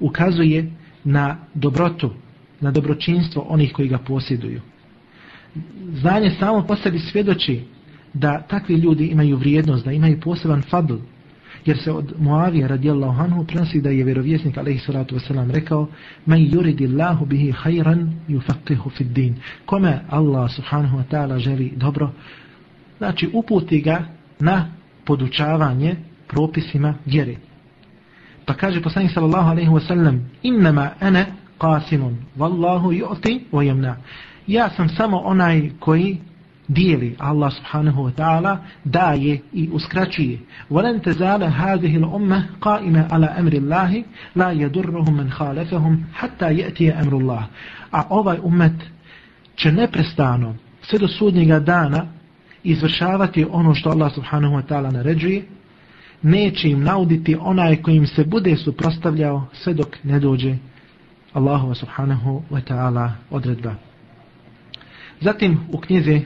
ukazuje 0.00 0.72
na 1.04 1.36
dobrotu, 1.54 2.10
na 2.60 2.70
dobročinstvo 2.70 3.42
onih 3.48 3.72
koji 3.72 3.88
ga 3.88 3.98
posjeduju. 3.98 4.60
Znanje 5.92 6.30
samo 6.38 6.66
po 6.66 6.76
sebi 6.76 6.98
svjedoči 6.98 7.62
da 8.14 8.42
takvi 8.48 8.74
ljudi 8.74 9.06
imaju 9.06 9.36
vrijednost, 9.36 9.84
da 9.84 9.92
imaju 9.92 10.20
poseban 10.20 10.62
fadl, 10.62 10.94
jer 11.66 11.78
se 11.78 11.92
od 11.92 12.12
Muavija 12.18 12.68
radijallahu 12.68 13.20
anhu 13.20 13.44
prenosi 13.44 13.80
da 13.80 13.90
je 13.90 14.04
vjerovjesnik 14.04 14.58
alaihi 14.58 14.78
salatu 14.78 15.16
wasalam 15.16 15.50
rekao 15.50 15.88
Men 16.26 16.50
yuridi 16.50 16.86
Allahu 16.86 17.26
bihi 17.26 17.52
hayran 17.52 18.12
yufaqihu 18.28 18.90
fid 18.90 19.06
din 19.06 19.36
kome 19.66 20.00
Allah 20.10 20.50
subhanahu 20.50 20.98
wa 20.98 21.04
ta'ala 21.10 21.38
želi 21.38 21.72
dobro 21.76 22.10
znači 22.98 23.30
uputi 23.32 23.80
ga 23.80 24.04
na 24.40 24.66
podučavanje 25.04 25.96
propisima 26.28 26.94
vjere 27.06 27.36
Pa 28.48 28.54
kaže 28.54 28.80
poslanik 28.80 29.12
sallallahu 29.12 29.50
alejhi 29.50 29.74
ve 29.74 29.80
sellem: 29.80 30.30
"Innama 30.42 30.90
ana 31.00 31.26
qasimun, 31.58 32.16
wallahu 32.38 32.92
yu'ti 32.92 33.40
wa 33.52 33.62
yamna." 33.62 33.94
Ja 34.46 34.70
sam 34.70 34.88
samo 34.88 35.18
onaj 35.18 35.70
koji 35.80 36.18
dijeli 36.67 37.15
Allah 37.19 37.51
subhanahu 37.51 38.03
wa 38.03 38.11
ta'ala 38.11 38.57
daje 38.85 39.39
i 39.53 39.69
uskraćuje 39.69 40.37
وَلَنْ 40.69 41.01
تَزَالَ 41.01 41.43
هَذِهِ 41.43 41.97
الْأُمَّةِ 41.97 42.43
قَائِمَ 42.61 42.95
عَلَى 43.11 43.27
أَمْرِ 43.39 43.53
اللَّهِ 43.53 44.03
لَا 44.35 44.51
يَدُرُّهُمْ 44.51 45.13
مَنْ 45.17 45.29
خَالَفَهُمْ 45.31 45.97
حَتَّى 46.13 46.57
يَأْتِيَ 46.59 46.91
أَمْرُ 47.01 47.13
اللَّهِ 47.13 47.43
a 47.91 48.03
ovaj 48.09 48.37
umet 48.43 48.73
će 49.55 49.71
neprestano 49.71 50.55
sve 50.81 50.99
do 50.99 51.07
sudnjega 51.07 51.59
dana 51.59 52.05
izvršavati 52.63 53.45
ono 53.51 53.75
što 53.75 53.89
Allah 53.89 54.13
subhanahu 54.13 54.55
wa 54.55 54.61
ta'ala 54.67 54.91
naređuje 54.91 55.43
neće 56.21 56.69
im 56.69 56.83
nauditi 56.83 57.37
onaj 57.39 57.75
kojim 57.75 58.07
se 58.07 58.23
bude 58.23 58.57
suprostavljao 58.57 59.47
sve 59.53 59.73
dok 59.73 59.87
ne 60.03 60.19
dođe 60.19 60.55
Allahu 61.33 61.75
subhanahu 61.75 62.43
wa 62.51 62.61
ta'ala 62.69 63.09
odredba. 63.29 63.75
Zatim 65.21 65.59
u 65.71 65.77
knjizi 65.77 66.21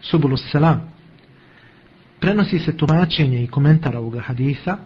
Subulu 0.00 0.36
Selam 0.36 0.90
prenosi 2.20 2.58
se 2.58 2.76
tumačenje 2.76 3.44
i 3.44 3.46
komentar 3.46 3.96
ovoga 3.96 4.20
hadisa. 4.20 4.76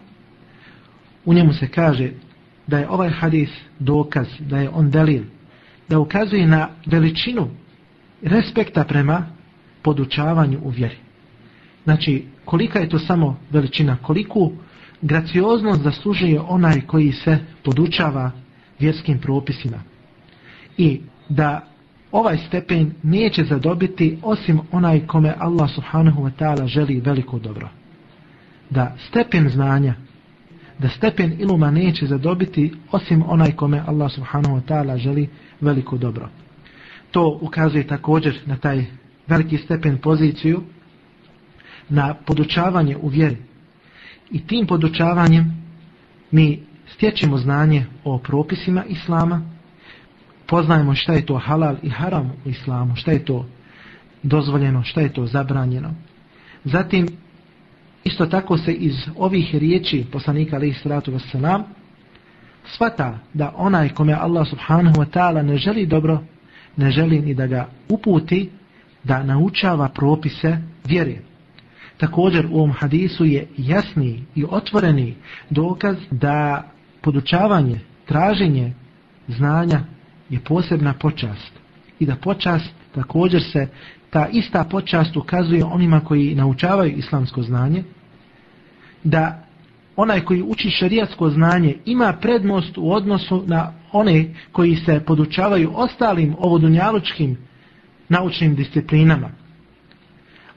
U 1.25 1.33
njemu 1.33 1.53
se 1.53 1.67
kaže 1.67 2.11
da 2.67 2.77
je 2.77 2.89
ovaj 2.89 3.09
hadis 3.09 3.49
dokaz, 3.79 4.27
da 4.39 4.57
je 4.57 4.69
on 4.69 4.91
delil, 4.91 5.23
da 5.89 5.99
ukazuje 5.99 6.47
na 6.47 6.69
veličinu 6.85 7.49
respekta 8.21 8.83
prema 8.83 9.27
podučavanju 9.81 10.59
u 10.63 10.69
vjeri. 10.69 10.95
Znači, 11.83 12.25
kolika 12.45 12.79
je 12.79 12.89
to 12.89 12.99
samo 12.99 13.39
veličina, 13.51 13.97
koliku 13.97 14.51
gracioznost 15.01 15.81
zaslužuje 15.81 16.39
onaj 16.39 16.81
koji 16.81 17.11
se 17.11 17.37
podučava 17.63 18.31
vjerskim 18.79 19.19
propisima. 19.19 19.77
I 20.77 21.01
da 21.29 21.67
ovaj 22.11 22.37
stepen 22.37 22.93
neće 23.03 23.43
zadobiti 23.43 24.17
osim 24.23 24.59
onaj 24.71 25.07
kome 25.07 25.33
Allah 25.39 25.69
subhanahu 25.69 26.21
wa 26.21 26.31
ta'ala 26.39 26.67
želi 26.67 26.99
veliko 26.99 27.39
dobro. 27.39 27.69
Da 28.69 28.95
stepen 29.09 29.49
znanja, 29.49 29.93
da 30.79 30.89
stepen 30.89 31.35
iluma 31.39 31.71
neće 31.71 32.05
zadobiti 32.05 32.73
osim 32.91 33.23
onaj 33.27 33.51
kome 33.51 33.83
Allah 33.87 34.11
subhanahu 34.11 34.55
wa 34.55 34.61
ta'ala 34.67 34.97
želi 34.97 35.29
veliko 35.61 35.97
dobro. 35.97 36.29
To 37.11 37.39
ukazuje 37.41 37.87
također 37.87 38.39
na 38.45 38.57
taj 38.57 38.85
veliki 39.27 39.57
stepen 39.57 39.97
poziciju 39.97 40.63
na 41.89 42.13
podučavanje 42.13 42.97
u 42.97 43.07
vjeri. 43.07 43.37
I 44.31 44.47
tim 44.47 44.67
podučavanjem 44.67 45.63
mi 46.31 46.59
stječemo 46.87 47.37
znanje 47.37 47.85
o 48.03 48.17
propisima 48.17 48.83
Islama, 48.85 49.54
poznajemo 50.47 50.95
šta 50.95 51.13
je 51.13 51.25
to 51.25 51.37
halal 51.37 51.75
i 51.83 51.89
haram 51.89 52.31
u 52.45 52.49
Islamu, 52.49 52.95
šta 52.95 53.11
je 53.11 53.25
to 53.25 53.45
dozvoljeno, 54.23 54.83
šta 54.83 55.01
je 55.01 55.13
to 55.13 55.25
zabranjeno. 55.25 55.93
Zatim, 56.63 57.07
isto 58.03 58.25
tako 58.25 58.57
se 58.57 58.73
iz 58.73 58.95
ovih 59.17 59.55
riječi 59.55 60.05
poslanika 60.11 60.55
alaih 60.55 60.79
sallatu 60.83 61.11
wasalam 61.11 61.61
svata 62.65 63.19
da 63.33 63.53
onaj 63.55 63.89
kome 63.89 64.13
Allah 64.13 64.47
subhanahu 64.47 64.95
wa 64.95 65.05
ta'ala 65.05 65.41
ne 65.41 65.57
želi 65.57 65.85
dobro, 65.85 66.19
ne 66.77 66.91
želi 66.91 67.21
ni 67.21 67.33
da 67.33 67.47
ga 67.47 67.67
uputi, 67.89 68.49
da 69.03 69.23
naučava 69.23 69.89
propise 69.89 70.57
vjere. 70.85 71.15
Također 71.97 72.45
u 72.45 72.55
ovom 72.55 72.71
hadisu 72.71 73.25
je 73.25 73.47
jasni 73.57 74.23
i 74.35 74.45
otvoreni 74.49 75.15
dokaz 75.49 75.95
da 76.11 76.63
podučavanje, 77.01 77.79
traženje 78.05 78.73
znanja 79.27 79.79
je 80.29 80.39
posebna 80.39 80.93
počast. 80.93 81.51
I 81.99 82.05
da 82.05 82.15
počast 82.15 82.71
također 82.95 83.43
se, 83.43 83.67
ta 84.09 84.27
ista 84.27 84.63
počast 84.63 85.17
ukazuje 85.17 85.65
onima 85.65 85.99
koji 85.99 86.35
naučavaju 86.35 86.97
islamsko 86.97 87.41
znanje, 87.41 87.83
da 89.03 89.43
onaj 89.95 90.21
koji 90.21 90.41
uči 90.41 90.69
šerijatsko 90.69 91.29
znanje 91.29 91.75
ima 91.85 92.13
prednost 92.21 92.77
u 92.77 92.91
odnosu 92.91 93.43
na 93.47 93.73
one 93.91 94.33
koji 94.51 94.75
se 94.75 94.99
podučavaju 94.99 95.71
ostalim 95.75 96.35
ovodunjalučkim 96.39 97.37
naučnim 98.09 98.55
disciplinama. 98.55 99.29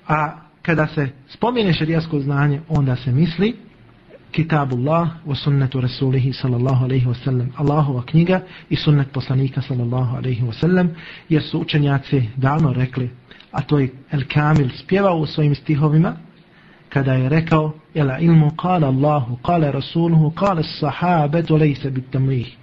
A 0.08 0.36
kada 0.62 0.86
se 0.86 1.08
spomine 1.28 1.72
šerijatsko 1.72 2.20
znanje, 2.20 2.60
onda 2.68 2.96
se 2.96 3.12
misli 3.12 3.56
kitabullah 4.32 5.08
wa 5.26 5.36
sunnetu 5.36 5.80
rasulihi 5.80 6.32
sallallahu 6.32 6.84
alaihi 6.84 7.06
wa 7.06 7.14
sallam 7.14 7.48
Allahova 7.56 8.02
knjiga 8.02 8.40
i 8.70 8.76
sunnet 8.76 9.12
poslanika 9.12 9.62
sallallahu 9.62 10.16
alaihi 10.16 10.42
wa 10.42 10.52
sallam 10.52 10.90
jer 11.28 11.42
su 11.42 11.60
učenjaci 11.60 12.28
davno 12.36 12.72
rekli 12.72 13.10
a 13.50 13.62
to 13.62 13.78
je 13.78 13.88
El 14.10 14.22
Kamil 14.28 14.68
spjevao 14.78 15.18
u 15.18 15.26
svojim 15.26 15.54
stihovima 15.54 16.16
kada 16.88 17.12
je 17.12 17.28
rekao 17.28 17.72
El 17.94 18.10
ilmu 18.20 18.50
kala 18.50 18.86
Allahu, 18.86 19.36
kala 19.36 19.70
Rasuluhu, 19.70 20.30
kala 20.30 20.62
sahabetu 20.62 21.56
lejse 21.56 21.90
bit 21.90 22.10
tamlih. 22.10 22.56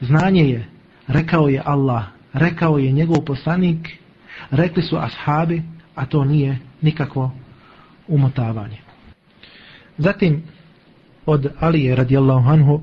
Znanje 0.00 0.42
je, 0.42 0.66
rekao 1.08 1.48
je 1.48 1.62
Allah, 1.64 2.04
rekao 2.32 2.78
je 2.78 2.92
njegov 2.92 3.24
poslanik, 3.24 3.98
rekli 4.50 4.82
su 4.82 4.96
ashabi, 4.96 5.62
a 5.94 6.06
to 6.06 6.24
nije 6.24 6.58
nikakvo 6.82 7.32
umotavanje. 8.08 8.78
Zatim 9.98 10.42
od 11.26 11.52
Alije 11.60 11.96
radijallahu 11.96 12.48
anhu 12.50 12.80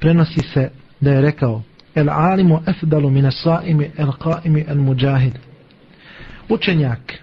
prenosi 0.00 0.40
se 0.40 0.70
da 1.00 1.10
je 1.10 1.20
rekao 1.20 1.62
El 1.94 2.10
alimu 2.10 2.60
efdalu 2.66 3.10
mine 3.10 3.30
saimi 3.30 3.90
el 3.96 4.12
qaimi 4.12 4.64
el 4.68 4.78
muđahid. 4.78 5.38
Učenjak 6.48 7.14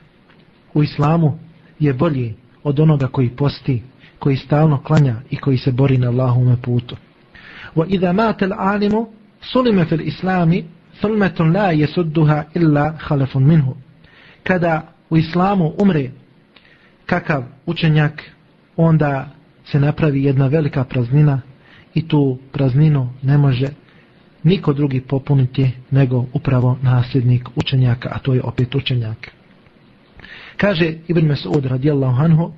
u 0.74 0.84
islamu 0.84 1.40
je 1.80 1.94
bolji 1.94 2.36
od 2.64 2.80
onoga 2.80 3.08
koji 3.08 3.30
posti, 3.30 3.84
koji 4.20 4.38
stalno 4.38 4.84
klanja 4.84 5.16
i 5.30 5.38
koji 5.38 5.58
se 5.58 5.72
bori 5.72 5.98
na 5.98 6.10
Allahume 6.10 6.58
putu. 6.62 6.96
Wa 7.76 7.86
idha 7.88 8.14
mate 8.14 8.50
alimu 8.58 9.08
sulime 9.42 9.86
fil 9.86 10.02
islami 10.02 10.66
sulmetun 11.02 11.56
la 11.56 11.72
jesudduha 11.72 12.44
illa 12.54 12.94
halefun 13.00 13.44
minhu 13.44 13.76
kada 14.44 14.82
u 15.10 15.18
islamu 15.18 15.74
umre 15.78 16.12
kakav 17.06 17.44
učenjak, 17.66 18.24
onda 18.78 19.28
se 19.66 19.80
napravi 19.80 20.24
jedna 20.24 20.48
velika 20.48 20.84
praznina 20.84 21.42
i 21.94 22.08
tu 22.08 22.38
prazninu 22.52 23.10
ne 23.22 23.38
može 23.38 23.68
niko 24.44 24.74
drugi 24.74 25.02
popuniti 25.02 25.72
nego 25.92 26.26
upravo 26.34 26.78
nasljednik 26.82 27.50
učenjaka, 27.56 28.10
a 28.12 28.20
to 28.20 28.34
je 28.34 28.44
opet 28.44 28.76
učenjak. 28.76 29.32
Kaže 30.58 30.94
Ibn 31.08 31.26
Mesud 31.26 31.66
radijallahu 31.66 32.24
anhu, 32.24 32.52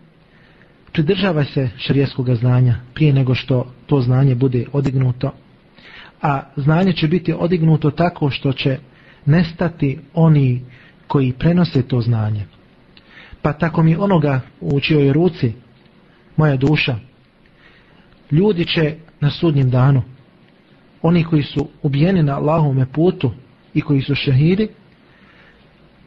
pridržavaj 0.92 1.46
se 1.46 1.70
šarijeskog 1.78 2.36
znanja 2.36 2.76
prije 2.94 3.14
nego 3.14 3.36
što 3.36 3.74
to 3.86 4.02
znanje 4.02 4.36
bude 4.36 4.66
odignuto, 4.74 5.32
a 6.22 6.42
znanje 6.56 6.94
će 6.94 7.08
biti 7.08 7.34
odignuto 7.34 7.92
tako 7.92 8.30
što 8.30 8.54
će 8.54 8.78
nestati 9.26 10.00
oni 10.14 10.66
koji 11.08 11.34
prenose 11.34 11.82
to 11.82 12.02
znanje. 12.02 12.46
Pa 13.42 13.54
tako 13.54 13.84
mi 13.84 13.96
onoga 13.96 14.42
u 14.62 14.80
čijoj 14.80 15.14
ruci, 15.14 15.54
moja 16.38 16.56
duša, 16.56 16.96
ljudi 18.32 18.66
će 18.66 18.96
na 19.20 19.32
sudnjem 19.32 19.70
danu, 19.70 20.02
oni 21.02 21.24
koji 21.24 21.44
su 21.44 21.68
ubijeni 21.82 22.24
na 22.24 22.38
Allahome 22.38 22.86
putu 22.86 23.32
i 23.74 23.82
koji 23.82 24.02
su 24.02 24.16
šehidi, 24.16 24.68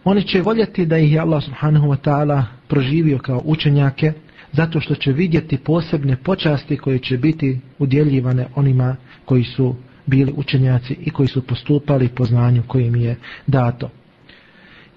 oni 0.04 0.22
će 0.22 0.42
voljeti 0.42 0.86
da 0.86 0.98
ih 0.98 1.12
je 1.12 1.20
Allah 1.20 1.44
subhanahu 1.44 1.86
wa 1.86 1.96
ta'ala 1.96 2.42
proživio 2.68 3.18
kao 3.18 3.42
učenjake, 3.44 4.12
zato 4.52 4.80
što 4.80 4.94
će 4.94 5.12
vidjeti 5.12 5.58
posebne 5.58 6.16
počasti 6.16 6.76
koje 6.76 6.98
će 6.98 7.18
biti 7.18 7.60
udjeljivane 7.78 8.46
onima 8.54 8.96
koji 9.24 9.44
su 9.44 9.74
bili 10.06 10.32
učenjaci 10.36 10.96
i 11.00 11.10
koji 11.10 11.28
su 11.28 11.46
postupali 11.46 12.08
po 12.08 12.24
znanju 12.24 12.62
koje 12.66 12.86
im 12.86 12.96
je 12.96 13.16
dato. 13.46 13.90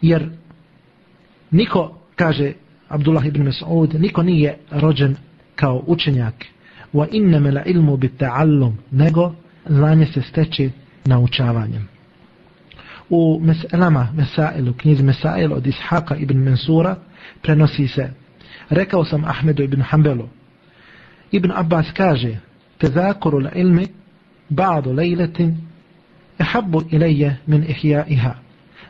Jer 0.01 0.29
niko, 1.51 1.97
kaže 2.15 2.53
Abdullah 2.93 3.25
ibn 3.25 3.43
Mas'ud, 3.43 3.99
niko 3.99 4.23
nije 4.23 4.57
rođen 4.71 5.15
kao 5.55 5.83
učenjak. 5.87 6.45
Wa 6.93 7.07
innama 7.11 7.51
la 7.51 7.63
ilmu 7.65 7.97
bit 7.97 8.21
ta'allum, 8.21 8.73
nego 8.91 9.33
znanje 9.65 10.05
se 10.05 10.21
steče 10.21 10.69
naučavanjem. 11.05 11.87
U 13.09 13.39
meselama, 13.43 14.07
mesailu, 14.15 14.73
knjizi 14.73 15.03
mesail 15.03 15.53
od 15.53 15.67
Ishaqa 15.67 16.15
ibn 16.15 16.37
Mansura, 16.37 16.95
prenosi 17.41 17.87
se, 17.87 18.09
rekao 18.69 19.05
sam 19.05 19.25
Ahmedu 19.25 19.63
ibn 19.63 19.81
Hanbelu, 19.81 20.29
Ibn 21.31 21.51
Abbas 21.51 21.91
kaže, 21.97 22.37
tezakuru 22.77 23.39
la 23.39 23.51
ilmi, 23.55 23.87
ba'du 24.49 24.93
lejletin, 24.93 25.57
ehabbu 26.39 26.83
ilaje 26.91 27.37
min 27.47 27.63
ihjaiha, 27.63 28.35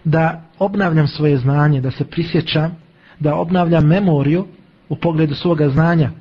da 0.04 0.42
obnavljam 0.60 1.08
svoje 1.08 1.38
znanje, 1.38 1.82
da 1.82 1.92
se 1.92 2.06
prisjećam, 2.06 2.76
da 3.20 3.36
obnavlja 3.36 3.82
memoriju 3.82 4.48
u 4.90 4.96
pogledu 4.96 5.36
svoga 5.36 5.70
znanja, 5.70 6.12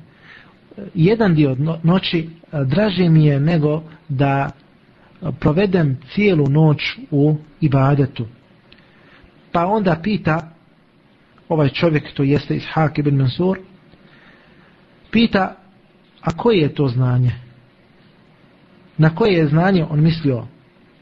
jedan 0.93 1.35
dio 1.35 1.55
noći 1.83 2.19
e, 2.19 2.63
draže 2.65 3.09
mi 3.09 3.25
je 3.25 3.39
nego 3.39 3.83
da 4.09 4.49
e, 4.49 5.31
provedem 5.39 5.97
cijelu 6.13 6.47
noć 6.49 6.97
u 7.11 7.35
ibadetu. 7.61 8.25
Pa 9.51 9.65
onda 9.65 9.99
pita 10.03 10.49
ovaj 11.49 11.69
čovjek, 11.69 12.13
to 12.13 12.23
jeste 12.23 12.55
Ishak 12.55 12.97
ibn 12.97 13.17
Mansur, 13.17 13.59
pita, 15.11 15.55
a 16.21 16.37
koje 16.37 16.57
je 16.57 16.75
to 16.75 16.87
znanje? 16.87 17.31
Na 18.97 19.15
koje 19.15 19.33
je 19.33 19.47
znanje 19.47 19.85
on 19.89 20.01
mislio 20.01 20.47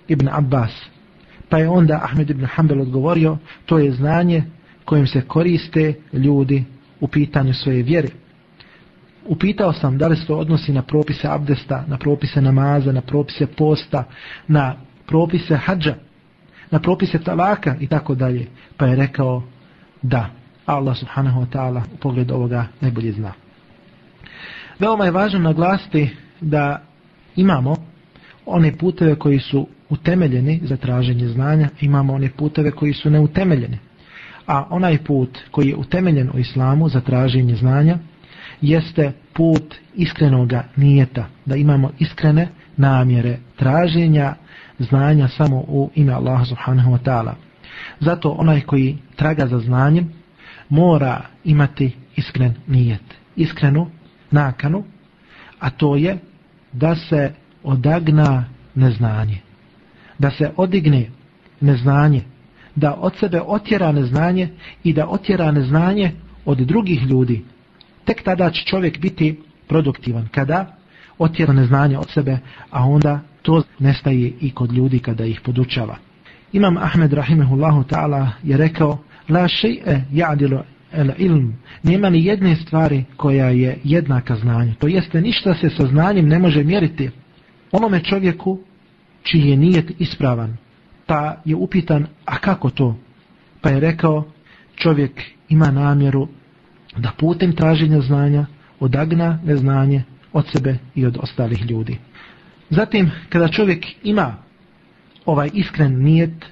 Ibn 0.07 0.27
Abbas? 0.31 0.71
Pa 1.49 1.57
je 1.57 1.69
onda 1.69 1.99
Ahmed 2.03 2.29
ibn 2.29 2.45
Hanbel 2.45 2.81
odgovorio, 2.81 3.37
to 3.65 3.79
je 3.79 3.91
znanje 3.91 4.43
kojim 4.91 5.07
se 5.07 5.21
koriste 5.21 5.93
ljudi 6.13 6.63
u 6.99 7.07
pitanju 7.07 7.53
svoje 7.53 7.83
vjere 7.83 8.07
upitao 9.25 9.73
sam 9.73 9.97
da 9.97 10.07
li 10.07 10.15
se 10.15 10.25
to 10.25 10.37
odnosi 10.37 10.73
na 10.73 10.81
propise 10.81 11.27
abdesta, 11.27 11.83
na 11.87 11.97
propise 11.97 12.41
namaza, 12.41 12.91
na 12.91 13.01
propise 13.01 13.47
posta, 13.47 14.03
na 14.47 14.75
propise 15.07 15.55
hađa, 15.55 15.95
na 16.71 16.79
propise 16.79 17.19
talaka 17.19 17.75
i 17.79 17.87
tako 17.87 18.15
dalje. 18.15 18.47
Pa 18.77 18.85
je 18.85 18.95
rekao 18.95 19.43
da 20.01 20.29
Allah 20.65 20.97
subhanahu 20.97 21.41
wa 21.41 21.47
ta'ala 21.53 21.81
u 21.93 21.97
pogledu 21.97 22.33
ovoga 22.33 22.65
najbolje 22.81 23.11
zna. 23.11 23.33
Veoma 24.79 25.05
je 25.05 25.11
važno 25.11 25.39
naglasiti 25.39 26.09
da 26.41 26.81
imamo 27.35 27.75
one 28.45 28.77
puteve 28.77 29.15
koji 29.15 29.39
su 29.39 29.67
utemeljeni 29.89 30.59
za 30.63 30.77
traženje 30.77 31.27
znanja, 31.27 31.69
imamo 31.81 32.13
one 32.13 32.29
puteve 32.37 32.71
koji 32.71 32.93
su 32.93 33.09
neutemeljeni. 33.09 33.77
A 34.51 34.65
onaj 34.69 34.97
put 35.03 35.39
koji 35.51 35.67
je 35.67 35.75
utemeljen 35.75 36.29
u 36.33 36.39
islamu 36.39 36.89
za 36.89 37.01
traženje 37.01 37.55
znanja, 37.55 37.97
jeste 38.61 39.11
put 39.33 39.75
iskrenoga 39.95 40.63
nijeta, 40.75 41.25
da 41.45 41.55
imamo 41.55 41.91
iskrene 41.99 42.47
namjere 42.77 43.37
traženja 43.55 44.33
znanja 44.79 45.27
samo 45.27 45.57
u 45.57 45.89
ime 45.95 46.13
Allaha 46.13 46.45
subhanahu 46.45 46.91
wa 46.91 46.97
ta'ala. 47.03 47.33
Zato 47.99 48.29
onaj 48.29 48.61
koji 48.61 48.97
traga 49.15 49.47
za 49.47 49.59
znanjem 49.59 50.13
mora 50.69 51.21
imati 51.43 51.95
iskren 52.15 52.53
nijet, 52.67 53.03
iskrenu 53.35 53.87
nakanu, 54.31 54.83
a 55.59 55.69
to 55.69 55.95
je 55.95 56.17
da 56.71 56.95
se 56.95 57.31
odagna 57.63 58.45
neznanje, 58.75 59.37
da 60.19 60.31
se 60.31 60.51
odigne 60.57 61.09
neznanje, 61.61 62.21
da 62.81 62.93
od 62.93 63.13
sebe 63.19 63.41
otjera 63.41 63.91
neznanje 63.91 64.49
i 64.83 64.93
da 64.93 65.07
otjera 65.07 65.51
neznanje 65.51 66.11
od 66.45 66.57
drugih 66.57 67.03
ljudi, 67.03 67.41
tek 68.05 68.23
tada 68.23 68.49
će 68.51 68.65
čovjek 68.65 68.99
biti 68.99 69.39
produktivan. 69.67 70.27
Kada 70.31 70.77
otjera 71.17 71.53
neznanje 71.53 71.97
od 71.97 72.09
sebe, 72.09 72.37
a 72.69 72.85
onda 72.85 73.19
to 73.41 73.63
nestaje 73.79 74.33
i 74.41 74.51
kod 74.51 74.71
ljudi 74.71 74.99
kada 74.99 75.25
ih 75.25 75.41
podučava. 75.41 75.95
Imam 76.53 76.77
Ahmed 76.77 77.13
rahimehullahu 77.13 77.83
ta'ala 77.83 78.27
je 78.43 78.57
rekao 78.57 78.97
La 79.29 79.47
še'e 79.47 80.01
ja'dilu 80.11 80.63
el 80.91 81.09
ilm 81.17 81.53
nema 81.83 82.09
ni 82.09 82.25
jedne 82.25 82.55
stvari 82.55 83.03
koja 83.17 83.49
je 83.49 83.77
jednaka 83.83 84.35
znanju. 84.35 84.73
To 84.79 84.87
jeste 84.87 85.21
ništa 85.21 85.53
se 85.53 85.69
sa 85.69 85.87
znanjem 85.87 86.27
ne 86.27 86.39
može 86.39 86.63
mjeriti 86.63 87.09
onome 87.71 88.03
čovjeku 88.03 88.59
čiji 89.23 89.49
je 89.49 89.57
nijet 89.57 89.91
ispravan 89.99 90.57
Pa 91.10 91.36
je 91.44 91.56
upitan, 91.56 92.06
a 92.24 92.38
kako 92.38 92.70
to? 92.70 92.96
Pa 93.60 93.70
je 93.70 93.80
rekao, 93.80 94.24
čovjek 94.76 95.22
ima 95.48 95.70
namjeru 95.70 96.28
da 96.96 97.12
putem 97.18 97.52
traženja 97.52 98.00
znanja 98.00 98.46
odagna 98.80 99.38
neznanje 99.44 100.02
od 100.32 100.46
sebe 100.52 100.78
i 100.94 101.06
od 101.06 101.18
ostalih 101.22 101.70
ljudi. 101.70 101.98
Zatim, 102.70 103.10
kada 103.28 103.48
čovjek 103.48 103.86
ima 104.02 104.36
ovaj 105.26 105.50
iskren 105.52 106.02
nijet, 106.02 106.46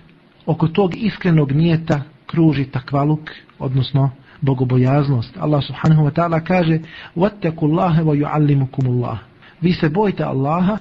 oko 0.46 0.68
tog 0.68 0.96
iskrenog 0.96 1.52
nijeta 1.52 2.02
kruži 2.26 2.64
takvaluk, 2.64 3.30
odnosno 3.58 4.10
bogobojaznost. 4.40 5.36
Allah 5.40 5.64
subhanahu 5.64 6.02
wa 6.06 6.12
ta'ala 6.12 6.44
kaže 6.44 6.78
وَتَّكُ 7.16 7.56
اللَّهَ 7.62 8.02
وَيُعَلِّمُكُمُ 8.02 8.86
اللَّهِ 8.86 9.18
Vi 9.60 9.72
se 9.72 9.88
bojite 9.88 10.24
Allaha, 10.24 10.78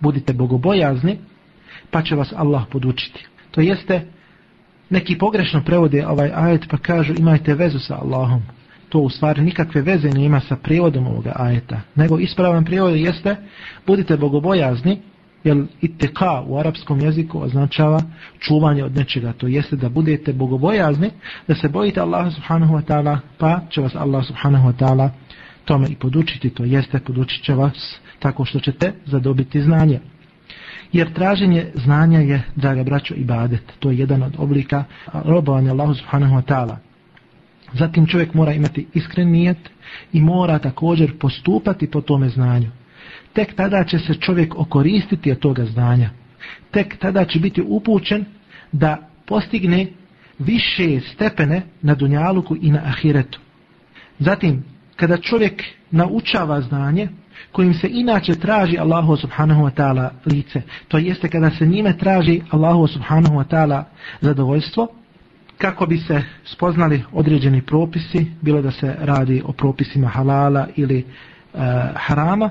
budite 0.00 0.32
bogobojazni, 0.32 1.18
pa 1.91 2.01
će 2.01 2.15
vas 2.15 2.33
Allah 2.35 2.63
podučiti. 2.71 3.25
To 3.51 3.61
jeste, 3.61 4.01
neki 4.89 5.17
pogrešno 5.17 5.63
prevode 5.63 6.07
ovaj 6.07 6.31
ajet 6.35 6.65
pa 6.69 6.77
kažu 6.77 7.13
imajte 7.17 7.53
vezu 7.55 7.79
sa 7.79 7.95
Allahom 7.95 8.41
to 8.91 8.99
u 8.99 9.09
stvari 9.09 9.41
nikakve 9.41 9.81
veze 9.81 10.09
ne 10.09 10.25
ima 10.25 10.39
sa 10.39 10.55
prijevodom 10.55 11.07
ovoga 11.07 11.31
ajeta. 11.35 11.81
Nego 11.95 12.19
ispravan 12.19 12.65
prijevod 12.65 12.95
jeste 12.95 13.35
budite 13.87 14.17
bogobojazni, 14.17 15.01
jer 15.43 15.65
iteka 15.81 16.43
u 16.47 16.57
arapskom 16.57 16.99
jeziku 16.99 17.41
označava 17.41 18.01
čuvanje 18.39 18.83
od 18.83 18.95
nečega. 18.95 19.33
To 19.33 19.47
jeste 19.47 19.75
da 19.75 19.89
budete 19.89 20.33
bogobojazni, 20.33 21.09
da 21.47 21.55
se 21.55 21.69
bojite 21.69 21.99
Allaha 21.99 22.31
subhanahu 22.31 22.75
wa 22.75 22.83
ta'ala, 22.85 23.17
pa 23.37 23.61
će 23.69 23.81
vas 23.81 23.95
Allah 23.95 24.25
subhanahu 24.25 24.69
wa 24.69 24.73
ta'ala 24.73 25.09
tome 25.65 25.87
i 25.89 25.95
podučiti. 25.95 26.49
To 26.49 26.63
jeste 26.63 26.99
podučit 26.99 27.43
će 27.43 27.53
vas 27.53 27.99
tako 28.19 28.45
što 28.45 28.59
ćete 28.59 28.93
zadobiti 29.05 29.61
znanje. 29.61 29.99
Jer 30.91 31.13
traženje 31.13 31.65
znanja 31.75 32.19
je, 32.19 32.41
draga 32.55 32.83
braćo, 32.83 33.13
ibadet. 33.15 33.63
To 33.79 33.91
je 33.91 33.97
jedan 33.97 34.23
od 34.23 34.33
oblika 34.37 34.83
robovanja 35.13 35.71
Allahu 35.71 35.93
subhanahu 35.93 36.35
wa 36.35 36.41
ta'ala. 36.41 36.75
Zatim 37.73 38.07
čovjek 38.07 38.33
mora 38.33 38.53
imati 38.53 38.87
iskren 38.93 39.31
nijet 39.31 39.57
i 40.13 40.21
mora 40.21 40.59
također 40.59 41.17
postupati 41.19 41.91
po 41.91 42.01
tome 42.01 42.29
znanju. 42.29 42.71
Tek 43.33 43.55
tada 43.55 43.83
će 43.83 43.99
se 43.99 44.13
čovjek 44.13 44.59
okoristiti 44.59 45.31
od 45.31 45.39
toga 45.39 45.65
znanja. 45.65 46.09
Tek 46.71 46.97
tada 46.97 47.25
će 47.25 47.39
biti 47.39 47.61
upućen 47.67 48.25
da 48.71 49.09
postigne 49.25 49.87
više 50.39 50.99
stepene 51.13 51.61
na 51.81 51.95
dunjaluku 51.95 52.57
i 52.61 52.71
na 52.71 52.81
ahiretu. 52.85 53.39
Zatim, 54.19 54.63
kada 54.95 55.17
čovjek 55.17 55.63
naučava 55.91 56.61
znanje, 56.61 57.07
kojim 57.51 57.73
se 57.73 57.87
inače 57.91 58.35
traži 58.35 58.77
Allahu 58.77 59.17
subhanahu 59.17 59.63
wa 59.63 59.71
ta'ala 59.71 60.09
lice, 60.25 60.61
to 60.87 60.97
jeste 60.97 61.29
kada 61.29 61.51
se 61.51 61.65
njime 61.65 61.97
traži 61.97 62.41
Allahu 62.49 62.87
subhanahu 62.87 63.35
wa 63.35 63.43
ta'ala 63.43 63.83
zadovoljstvo, 64.21 64.87
kako 65.57 65.85
bi 65.85 65.97
se 65.97 66.23
spoznali 66.45 67.03
određeni 67.11 67.61
propisi, 67.61 68.31
bilo 68.41 68.61
da 68.61 68.71
se 68.71 68.95
radi 68.99 69.41
o 69.45 69.51
propisima 69.51 70.07
halala 70.07 70.67
ili 70.75 70.99
e, 70.99 71.05
harama, 71.95 72.49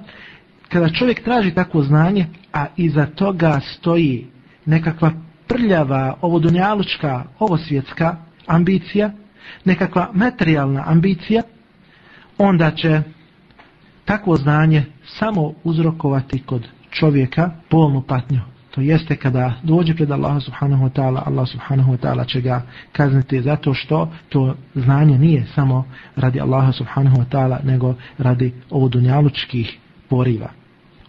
kada 0.68 0.88
čovjek 0.88 1.24
traži 1.24 1.50
takvo 1.54 1.82
znanje, 1.82 2.26
a 2.52 2.66
iza 2.76 3.06
toga 3.06 3.60
stoji 3.60 4.26
nekakva 4.64 5.12
prljava, 5.46 6.16
ovodunjalučka, 6.20 7.24
ovosvjetska 7.38 8.16
ambicija, 8.46 9.10
nekakva 9.64 10.10
materijalna 10.12 10.84
ambicija, 10.86 11.42
onda 12.38 12.70
će 12.70 13.02
takvo 14.04 14.36
znanje 14.36 14.84
samo 15.04 15.52
uzrokovati 15.64 16.42
kod 16.42 16.68
čovjeka 16.90 17.50
bolnu 17.70 18.02
patnju. 18.02 18.40
To 18.70 18.80
jeste 18.80 19.16
kada 19.16 19.52
dođe 19.62 19.94
pred 19.94 20.10
Allaha 20.10 20.40
subhanahu 20.40 20.84
wa 20.84 20.90
ta'ala, 20.90 21.22
Allah 21.26 21.48
subhanahu 21.48 21.92
wa 21.92 21.98
ta'ala 21.98 22.26
će 22.26 22.40
ga 22.40 22.62
kazniti 22.92 23.42
zato 23.42 23.74
što 23.74 24.12
to 24.28 24.54
znanje 24.74 25.18
nije 25.18 25.46
samo 25.54 25.84
radi 26.16 26.40
Allaha 26.40 26.72
subhanahu 26.72 27.16
wa 27.16 27.24
ta'ala, 27.30 27.58
nego 27.64 27.94
radi 28.18 28.52
ovodunjalučkih 28.70 29.78
poriva. 30.08 30.50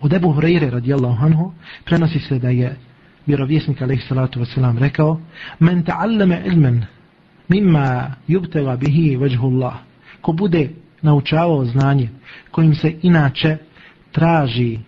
Od 0.01 0.13
Ebu 0.13 0.34
Hureyre 0.34 0.69
radijallahu 0.69 1.25
anhu 1.25 1.51
prenosi 1.86 2.19
se 2.19 2.39
da 2.39 2.49
je 2.49 2.77
vjerovjesnik 3.25 3.82
alaihi 3.82 4.01
salatu 4.01 4.39
wasalam 4.39 4.80
rekao 4.80 5.19
Men 5.60 5.84
ta'allame 5.84 6.41
ilmen 6.45 6.86
mimma 7.47 8.15
yubtega 8.27 8.77
bihi 8.77 9.15
vajhullah 9.15 9.73
ko 10.21 10.34
bude 10.34 10.69
naučavao 11.02 11.66
znanje 11.66 12.10
kojim 12.52 12.76
se 12.76 12.96
inače 13.02 13.58
traži 14.12 14.80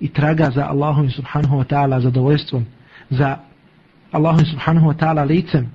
i 0.00 0.08
traga 0.08 0.50
za 0.50 0.66
Allahom 0.66 1.10
subhanahu 1.10 1.56
wa 1.56 1.64
ta'ala 1.64 2.00
zadovoljstvom 2.00 2.66
za 3.10 3.36
Allahom 4.12 4.46
subhanahu 4.46 4.86
wa 4.86 4.96
ta'ala 4.96 5.26
licem. 5.26 5.70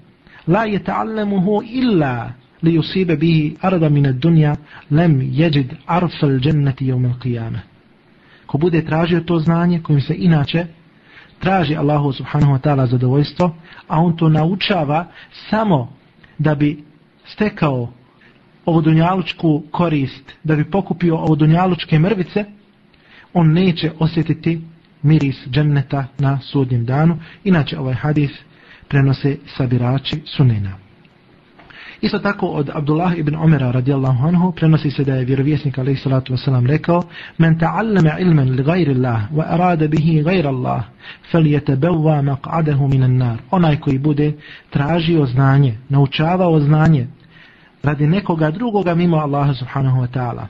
La 0.48 0.66
je 0.66 0.82
illa 1.64 2.32
li 2.62 2.78
yusibe 2.78 3.18
bihi 3.18 3.58
arda 3.62 3.90
min 3.90 4.06
ad 4.06 4.16
dunja 4.16 4.56
lem 4.92 5.22
jeđid 5.22 5.74
arfal 5.86 6.40
dženneti 6.40 6.88
jevmel 6.88 7.14
qiyame 7.24 7.60
ko 8.46 8.58
bude 8.58 8.86
tražio 8.86 9.22
to 9.22 9.40
znanje 9.40 9.82
kojim 9.82 10.02
se 10.02 10.16
inače 10.18 10.66
traži 11.40 11.76
Allahu 11.76 12.14
subhanahu 12.14 12.54
wa 12.54 12.60
ta'ala 12.60 12.86
zadovoljstvo 12.86 13.56
a 13.88 14.02
on 14.02 14.18
to 14.18 14.30
naučava 14.30 15.06
samo 15.50 15.94
da 16.38 16.56
bi 16.56 16.84
stekao 17.26 17.90
ovodunjalučku 18.68 19.64
korist, 19.72 20.34
da 20.44 20.56
bi 20.56 20.72
pokupio 20.72 21.16
ovodunjalučke 21.18 22.00
mrvice, 22.00 22.46
on 23.34 23.54
neće 23.54 23.92
osjetiti 24.00 24.62
miris 25.02 25.36
dženneta 25.50 26.06
na 26.20 26.40
sudnjem 26.40 26.86
danu. 26.86 27.18
Inače 27.44 27.80
ovaj 27.80 27.94
hadis 27.94 28.32
prenose 28.88 29.38
sabirači 29.58 30.22
sunena. 30.26 30.78
Isto 32.02 32.20
tako 32.20 32.48
od 32.48 32.70
Abdullah 32.74 33.18
ibn 33.18 33.36
Omera 33.36 33.72
radijallahu 33.72 34.28
anhu 34.28 34.52
prenosi 34.52 34.92
se 34.92 35.04
da 35.04 35.16
je 35.16 35.26
vjerovjesnik 35.26 35.78
alaih 35.78 36.02
salatu 36.02 36.34
wasalam 36.34 36.68
rekao 36.68 37.04
Men 37.38 37.60
ta'allama 37.60 38.20
ilman 38.20 38.50
li 38.50 38.64
gajri 38.64 38.92
Allah 38.92 39.22
wa 39.32 39.44
arada 39.48 39.88
bihi 39.88 40.24
gajri 40.24 40.48
Allah 40.48 40.84
fel 41.32 41.48
jetebewa 41.48 42.22
maq'adahu 42.22 42.88
minan 42.88 43.18
nar. 43.18 43.38
Onaj 43.52 43.80
koji 43.80 43.98
bude 43.98 44.34
tražio 44.70 45.26
znanje, 45.26 45.78
naučavao 45.90 46.60
znanje 46.60 47.08
radi 47.88 48.08
nekoga 48.08 48.52
drugoga 48.52 48.96
mimo 48.96 49.18
Allaha 49.18 49.54
subhanahu 49.54 50.02
wa 50.02 50.08
ta'ala 50.08 50.48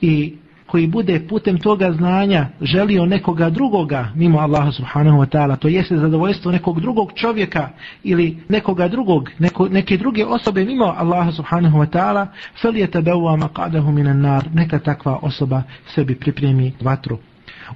i 0.00 0.34
koji 0.72 0.86
bude 0.86 1.20
putem 1.28 1.58
toga 1.58 1.92
znanja 1.92 2.46
želio 2.60 3.06
nekoga 3.06 3.50
drugoga 3.50 4.08
mimo 4.14 4.38
Allaha 4.38 4.72
subhanahu 4.72 5.18
wa 5.18 5.26
ta'ala, 5.26 5.56
to 5.56 5.68
jeste 5.68 5.96
zadovoljstvo 5.96 6.52
nekog 6.52 6.80
drugog 6.80 7.12
čovjeka 7.14 7.68
ili 8.02 8.38
nekoga 8.48 8.88
drugog, 8.88 9.30
neko, 9.38 9.68
neke 9.68 9.96
druge 9.96 10.24
osobe 10.24 10.64
mimo 10.64 10.94
Allaha 10.98 11.32
subhanahu 11.32 11.78
wa 11.78 11.86
ta'ala, 11.86 12.26
fel 12.62 12.76
je 12.76 12.86
tebeua 12.86 13.36
maqadahu 13.36 13.92
minan 13.92 14.20
nar, 14.20 14.44
neka 14.54 14.78
takva 14.78 15.18
osoba 15.22 15.62
sebi 15.94 16.14
pripremi 16.14 16.72
vatru. 16.80 17.18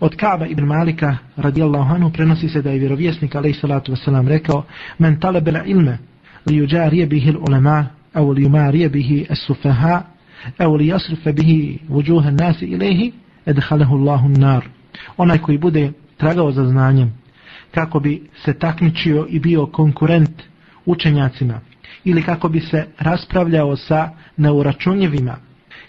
Od 0.01 0.17
Kaaba 0.17 0.47
ibn 0.47 0.65
Malika 0.65 1.17
radijallahu 1.37 1.95
anhu 1.95 2.11
prenosi 2.13 2.49
se 2.49 2.63
da 2.63 2.71
je 2.71 2.79
vjerovjesnik 2.79 3.35
alaih 3.35 3.57
salatu 3.61 3.93
wasalam 3.93 4.29
rekao 4.29 4.65
men 4.99 5.21
talabela 5.21 5.65
ilme 5.65 5.99
li 6.47 6.63
uđarije 6.63 7.07
bihil 7.07 7.37
ulema 7.49 7.87
أو 8.18 8.34
ليماري 8.34 8.88
به 8.88 9.28
السفهاء 9.32 10.08
أو 10.62 10.78
ليصرف 10.78 11.30
به 11.30 11.80
وجوه 11.90 12.28
الناس 12.30 12.64
إليه 12.64 13.12
ادخله 13.48 13.96
الله 13.96 14.26
النار 14.26 14.68
onaj 15.18 15.38
koji 15.42 15.58
bude 15.58 15.92
tragao 16.18 16.52
za 16.52 16.66
znanjem 16.66 17.14
kako 17.72 18.00
bi 18.00 18.22
se 18.46 18.54
takmičio 18.54 19.28
i 19.30 19.40
bio 19.40 19.66
konkurent 19.66 20.44
učenjacima 20.86 21.60
ili 22.04 22.24
kako 22.24 22.50
bi 22.50 22.60
se 22.60 22.88
raspravljao 23.00 23.76
sa 23.76 24.10
neuračunjevima 24.38 25.36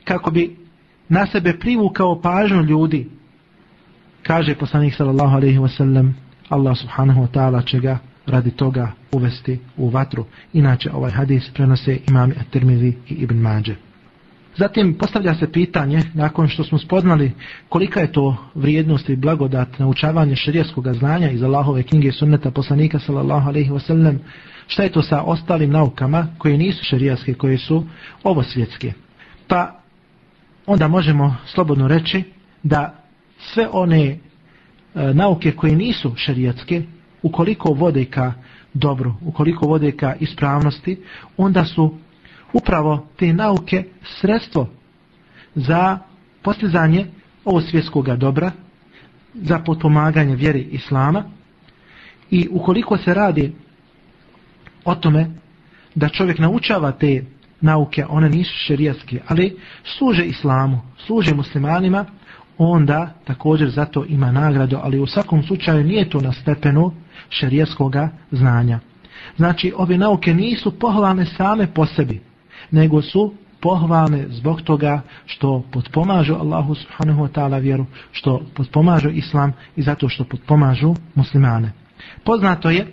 kako 0.04 0.30
bi 0.30 0.56
na 1.08 1.26
sebe 1.26 1.58
privukao 1.58 2.20
pažnju 2.20 2.62
ljudi 2.62 3.08
kaže 4.22 4.54
poslanik 4.54 4.94
sallallahu 4.94 5.36
alaihi 5.36 5.58
wasallam 5.58 6.12
Allah 6.48 6.76
subhanahu 6.76 7.20
wa 7.20 7.28
ta'ala 7.28 7.66
će 7.66 7.80
ga 7.80 7.98
radi 8.27 8.51
toga 8.51 8.91
uvesti 9.11 9.59
u 9.77 9.89
vatru. 9.89 10.25
Inače, 10.53 10.91
ovaj 10.91 11.11
hadis 11.11 11.49
prenose 11.53 11.99
imami 12.09 12.33
At-Tirmizi 12.33 12.93
i 13.09 13.13
Ibn 13.13 13.35
Mađe. 13.35 13.75
Zatim 14.57 14.93
postavlja 14.93 15.35
se 15.35 15.51
pitanje, 15.51 16.03
nakon 16.13 16.47
što 16.47 16.63
smo 16.63 16.77
spoznali 16.77 17.31
kolika 17.69 17.99
je 17.99 18.11
to 18.11 18.37
vrijednost 18.55 19.09
i 19.09 19.15
blagodat 19.15 19.79
naučavanje 19.79 20.35
šerijskog 20.35 20.93
znanja 20.93 21.29
iz 21.29 21.43
Allahove 21.43 21.83
knjige 21.83 22.11
sunneta 22.11 22.51
poslanika 22.51 22.99
sallallahu 22.99 23.49
alaihi 23.49 23.71
wasallam, 23.71 24.17
šta 24.67 24.83
je 24.83 24.91
to 24.91 25.01
sa 25.01 25.21
ostalim 25.21 25.71
naukama 25.71 26.27
koje 26.37 26.57
nisu 26.57 26.83
šarijaske, 26.83 27.33
koje 27.33 27.57
su 27.57 27.85
ovo 28.23 28.43
svjetske. 28.43 28.93
Pa 29.47 29.79
onda 30.65 30.87
možemo 30.87 31.35
slobodno 31.45 31.87
reći 31.87 32.23
da 32.63 33.03
sve 33.37 33.67
one 33.71 34.05
e, 34.07 34.17
nauke 35.13 35.51
koje 35.51 35.75
nisu 35.75 36.13
šerijatske 36.15 36.83
ukoliko 37.27 37.73
vode 37.73 38.05
ka 38.05 38.33
dobro, 38.73 39.13
ukoliko 39.25 39.67
vode 39.67 39.91
ka 39.91 40.15
ispravnosti, 40.19 40.97
onda 41.37 41.65
su 41.65 41.97
upravo 42.53 43.07
te 43.17 43.33
nauke 43.33 43.83
sredstvo 44.19 44.67
za 45.55 45.99
postizanje 46.41 47.05
ovo 47.45 47.61
svjetskog 47.61 48.09
dobra, 48.17 48.51
za 49.33 49.59
potpomaganje 49.59 50.35
vjeri 50.35 50.61
Islama. 50.61 51.23
I 52.31 52.47
ukoliko 52.51 52.97
se 52.97 53.13
radi 53.13 53.53
o 54.85 54.95
tome 54.95 55.27
da 55.95 56.09
čovjek 56.09 56.39
naučava 56.39 56.91
te 56.91 57.23
nauke, 57.61 58.05
one 58.09 58.29
nisu 58.29 58.53
šerijatske, 58.55 59.21
ali 59.27 59.57
služe 59.83 60.25
Islamu, 60.25 60.81
služe 61.05 61.35
muslimanima, 61.35 62.05
onda 62.57 63.13
također 63.25 63.69
zato 63.69 64.05
ima 64.05 64.31
nagradu, 64.31 64.77
ali 64.81 64.99
u 64.99 65.07
svakom 65.07 65.43
slučaju 65.43 65.83
nije 65.83 66.09
to 66.09 66.21
na 66.21 66.33
stepenu 66.33 66.91
šerijskog 67.29 67.95
znanja. 68.31 68.79
Znači, 69.37 69.73
ove 69.77 69.97
nauke 69.97 70.33
nisu 70.33 70.79
pohvalne 70.79 71.25
same 71.25 71.73
po 71.73 71.85
sebi, 71.85 72.21
nego 72.71 73.01
su 73.01 73.33
pohvalne 73.61 74.25
zbog 74.29 74.61
toga 74.61 75.01
što 75.25 75.63
potpomažu 75.71 76.33
Allahu 76.33 76.75
subhanahu 76.75 77.23
wa 77.23 77.29
ta'ala 77.31 77.61
vjeru, 77.61 77.85
što 78.11 78.41
potpomažu 78.53 79.09
Islam 79.09 79.53
i 79.75 79.81
zato 79.81 80.09
što 80.09 80.23
potpomažu 80.23 80.95
muslimane. 81.15 81.71
Poznato 82.23 82.69
je 82.69 82.87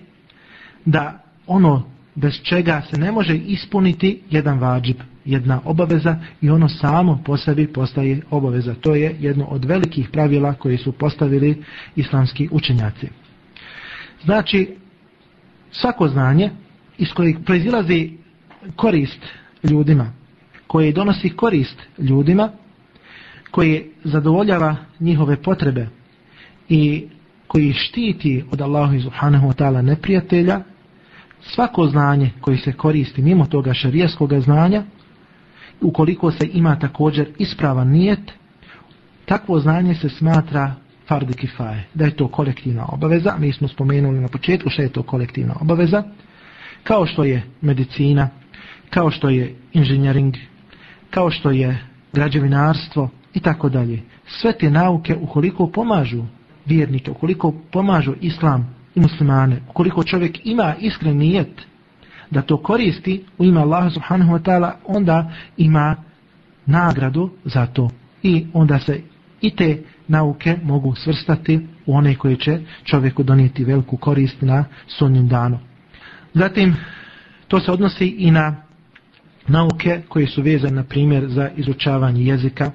da 0.84 1.22
ono 1.46 1.82
bez 2.14 2.42
čega 2.42 2.82
se 2.90 3.00
ne 3.00 3.12
može 3.12 3.36
ispuniti 3.36 4.22
jedan 4.30 4.58
vađib, 4.58 4.96
jedna 5.24 5.60
obaveza 5.64 6.16
i 6.40 6.50
ono 6.50 6.68
samo 6.68 7.22
po 7.24 7.36
sebi 7.36 7.66
postaje 7.66 8.20
obaveza. 8.30 8.74
To 8.74 8.94
je 8.94 9.16
jedno 9.20 9.44
od 9.44 9.64
velikih 9.64 10.08
pravila 10.08 10.54
koje 10.54 10.78
su 10.78 10.92
postavili 10.92 11.62
islamski 11.96 12.48
učenjaci. 12.52 13.08
Znači, 14.24 14.76
svako 15.70 16.08
znanje 16.08 16.50
iz 16.98 17.12
kojeg 17.12 17.36
proizilazi 17.44 18.10
korist 18.76 19.20
ljudima, 19.62 20.12
koje 20.66 20.92
donosi 20.92 21.30
korist 21.30 21.82
ljudima, 21.98 22.50
koje 23.50 23.90
zadovoljava 24.04 24.76
njihove 25.00 25.42
potrebe 25.42 25.88
i 26.68 27.08
koji 27.46 27.72
štiti 27.72 28.44
od 28.50 28.60
Allahu 28.60 29.00
subhanahu 29.00 29.48
wa 29.48 29.54
ta'ala 29.54 29.82
neprijatelja, 29.82 30.60
svako 31.40 31.86
znanje 31.86 32.30
koji 32.40 32.56
se 32.56 32.72
koristi 32.72 33.22
mimo 33.22 33.46
toga 33.46 33.74
šarijaskog 33.74 34.40
znanja, 34.40 34.82
ukoliko 35.80 36.30
se 36.30 36.48
ima 36.52 36.78
također 36.78 37.28
ispravan 37.38 37.88
nijet, 37.88 38.32
takvo 39.24 39.60
znanje 39.60 39.94
se 39.94 40.08
smatra 40.08 40.74
fardi 41.08 41.34
kifaje, 41.34 41.84
da 41.94 42.04
je 42.04 42.16
to 42.16 42.28
kolektivna 42.28 42.86
obaveza, 42.88 43.34
mi 43.38 43.52
smo 43.52 43.68
spomenuli 43.68 44.20
na 44.20 44.28
početku 44.28 44.70
što 44.70 44.82
je 44.82 44.92
to 44.92 45.02
kolektivna 45.02 45.54
obaveza, 45.60 46.02
kao 46.82 47.06
što 47.06 47.24
je 47.24 47.42
medicina, 47.60 48.28
kao 48.90 49.10
što 49.10 49.28
je 49.28 49.54
inženjering, 49.72 50.34
kao 51.10 51.30
što 51.30 51.50
je 51.50 51.78
građevinarstvo 52.12 53.10
i 53.34 53.40
tako 53.40 53.68
dalje. 53.68 54.02
Sve 54.26 54.52
te 54.58 54.70
nauke 54.70 55.16
ukoliko 55.16 55.66
pomažu 55.66 56.22
vjernike, 56.66 57.10
ukoliko 57.10 57.54
pomažu 57.72 58.14
islam 58.20 58.74
i 58.94 59.00
muslimane, 59.00 59.60
ukoliko 59.70 60.04
čovjek 60.04 60.46
ima 60.46 60.74
iskren 60.80 61.16
nijet 61.16 61.66
da 62.34 62.42
to 62.42 62.56
koristi 62.56 63.24
u 63.38 63.44
ime 63.44 63.60
Allaha 63.60 63.90
subhanahu 63.90 64.32
wa 64.32 64.42
ta'ala, 64.42 64.72
onda 64.86 65.32
ima 65.56 65.96
nagradu 66.66 67.30
za 67.44 67.66
to. 67.66 67.90
I 68.22 68.46
onda 68.52 68.78
se 68.78 69.00
i 69.40 69.50
te 69.56 69.82
nauke 70.08 70.56
mogu 70.62 70.94
svrstati 70.94 71.60
u 71.86 71.96
one 71.96 72.14
koje 72.14 72.36
će 72.36 72.60
čovjeku 72.84 73.22
donijeti 73.22 73.64
veliku 73.64 73.96
korist 73.96 74.42
na 74.42 74.64
sunnjem 74.86 75.28
danu. 75.28 75.58
Zatim, 76.34 76.76
to 77.48 77.60
se 77.60 77.72
odnosi 77.72 78.06
i 78.06 78.30
na 78.30 78.56
nauke 79.48 80.02
koje 80.08 80.26
su 80.26 80.42
vezane, 80.42 80.74
na 80.74 80.84
primjer, 80.84 81.28
za 81.28 81.50
izučavanje 81.56 82.24
jezika, 82.24 82.70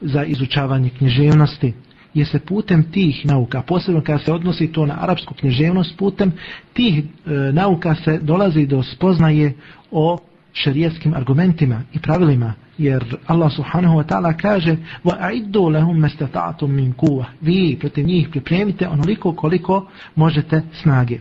za 0.00 0.24
izučavanje 0.24 0.90
književnosti, 0.90 1.74
je 2.13 2.25
se 2.25 2.39
putem 2.39 2.83
tih 2.83 3.25
nauka, 3.25 3.61
posebno 3.61 4.01
kada 4.01 4.19
se 4.19 4.33
odnosi 4.33 4.71
to 4.71 4.85
na 4.85 4.97
arapsku 5.01 5.33
književnost, 5.33 5.97
putem 5.97 6.31
tih 6.73 7.03
e, 7.03 7.31
nauka 7.51 7.95
se 7.95 8.19
dolazi 8.21 8.65
do 8.65 8.83
spoznaje 8.83 9.53
o 9.91 10.17
šerijetskim 10.53 11.13
argumentima 11.13 11.81
i 11.93 11.99
pravilima, 11.99 12.53
jer 12.77 13.17
Allah 13.27 13.51
subhanahu 13.51 13.97
wa 13.97 14.03
ta'ala 14.03 14.33
kaže 14.33 14.77
وَأَعِدُّ 15.03 15.55
لَهُمْ 15.55 15.99
مَسْتَتَعْتُمْ 15.99 16.67
مِنْ 16.67 16.93
كُوَ 16.93 17.25
Vi 17.41 17.77
protiv 17.79 18.05
njih 18.05 18.29
pripremite 18.29 18.87
onoliko 18.87 19.33
koliko 19.33 19.87
možete 20.15 20.61
snage. 20.81 21.19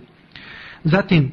Zatim, 0.85 1.33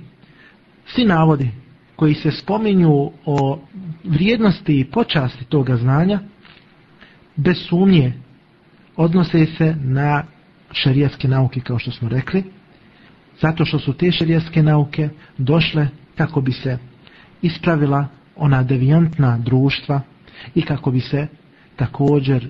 svi 0.86 1.05
navodi 1.05 1.49
koji 1.95 2.13
se 2.13 2.31
spominju 2.31 3.12
o 3.25 3.60
vrijednosti 4.03 4.79
i 4.79 4.86
počasti 4.86 5.45
toga 5.45 5.75
znanja, 5.75 6.19
bez 7.36 7.58
sumnje 7.69 8.13
odnose 9.00 9.46
se 9.46 9.74
na 9.82 10.24
šarijetske 10.72 11.28
nauke 11.28 11.60
kao 11.60 11.78
što 11.78 11.90
smo 11.90 12.08
rekli, 12.08 12.44
zato 13.40 13.64
što 13.64 13.78
su 13.78 13.92
te 13.92 14.12
šarijetske 14.12 14.62
nauke 14.62 15.08
došle 15.38 15.88
kako 16.16 16.40
bi 16.40 16.52
se 16.52 16.78
ispravila 17.42 18.06
ona 18.36 18.62
devijantna 18.62 19.38
društva 19.38 20.00
i 20.54 20.62
kako 20.62 20.90
bi 20.90 21.00
se 21.00 21.26
također 21.76 22.48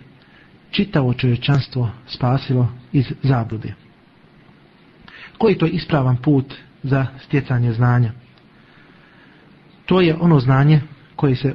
čitavo 0.70 1.14
čovječanstvo 1.14 1.90
spasilo 2.06 2.68
iz 2.92 3.12
zablude. 3.22 3.74
Koji 5.38 5.58
to 5.58 5.66
je 5.66 5.72
ispravan 5.72 6.16
put 6.16 6.54
za 6.82 7.06
stjecanje 7.24 7.72
znanja? 7.72 8.12
To 9.86 10.00
je 10.00 10.16
ono 10.20 10.40
znanje 10.40 10.80
koje 11.16 11.36
se 11.36 11.54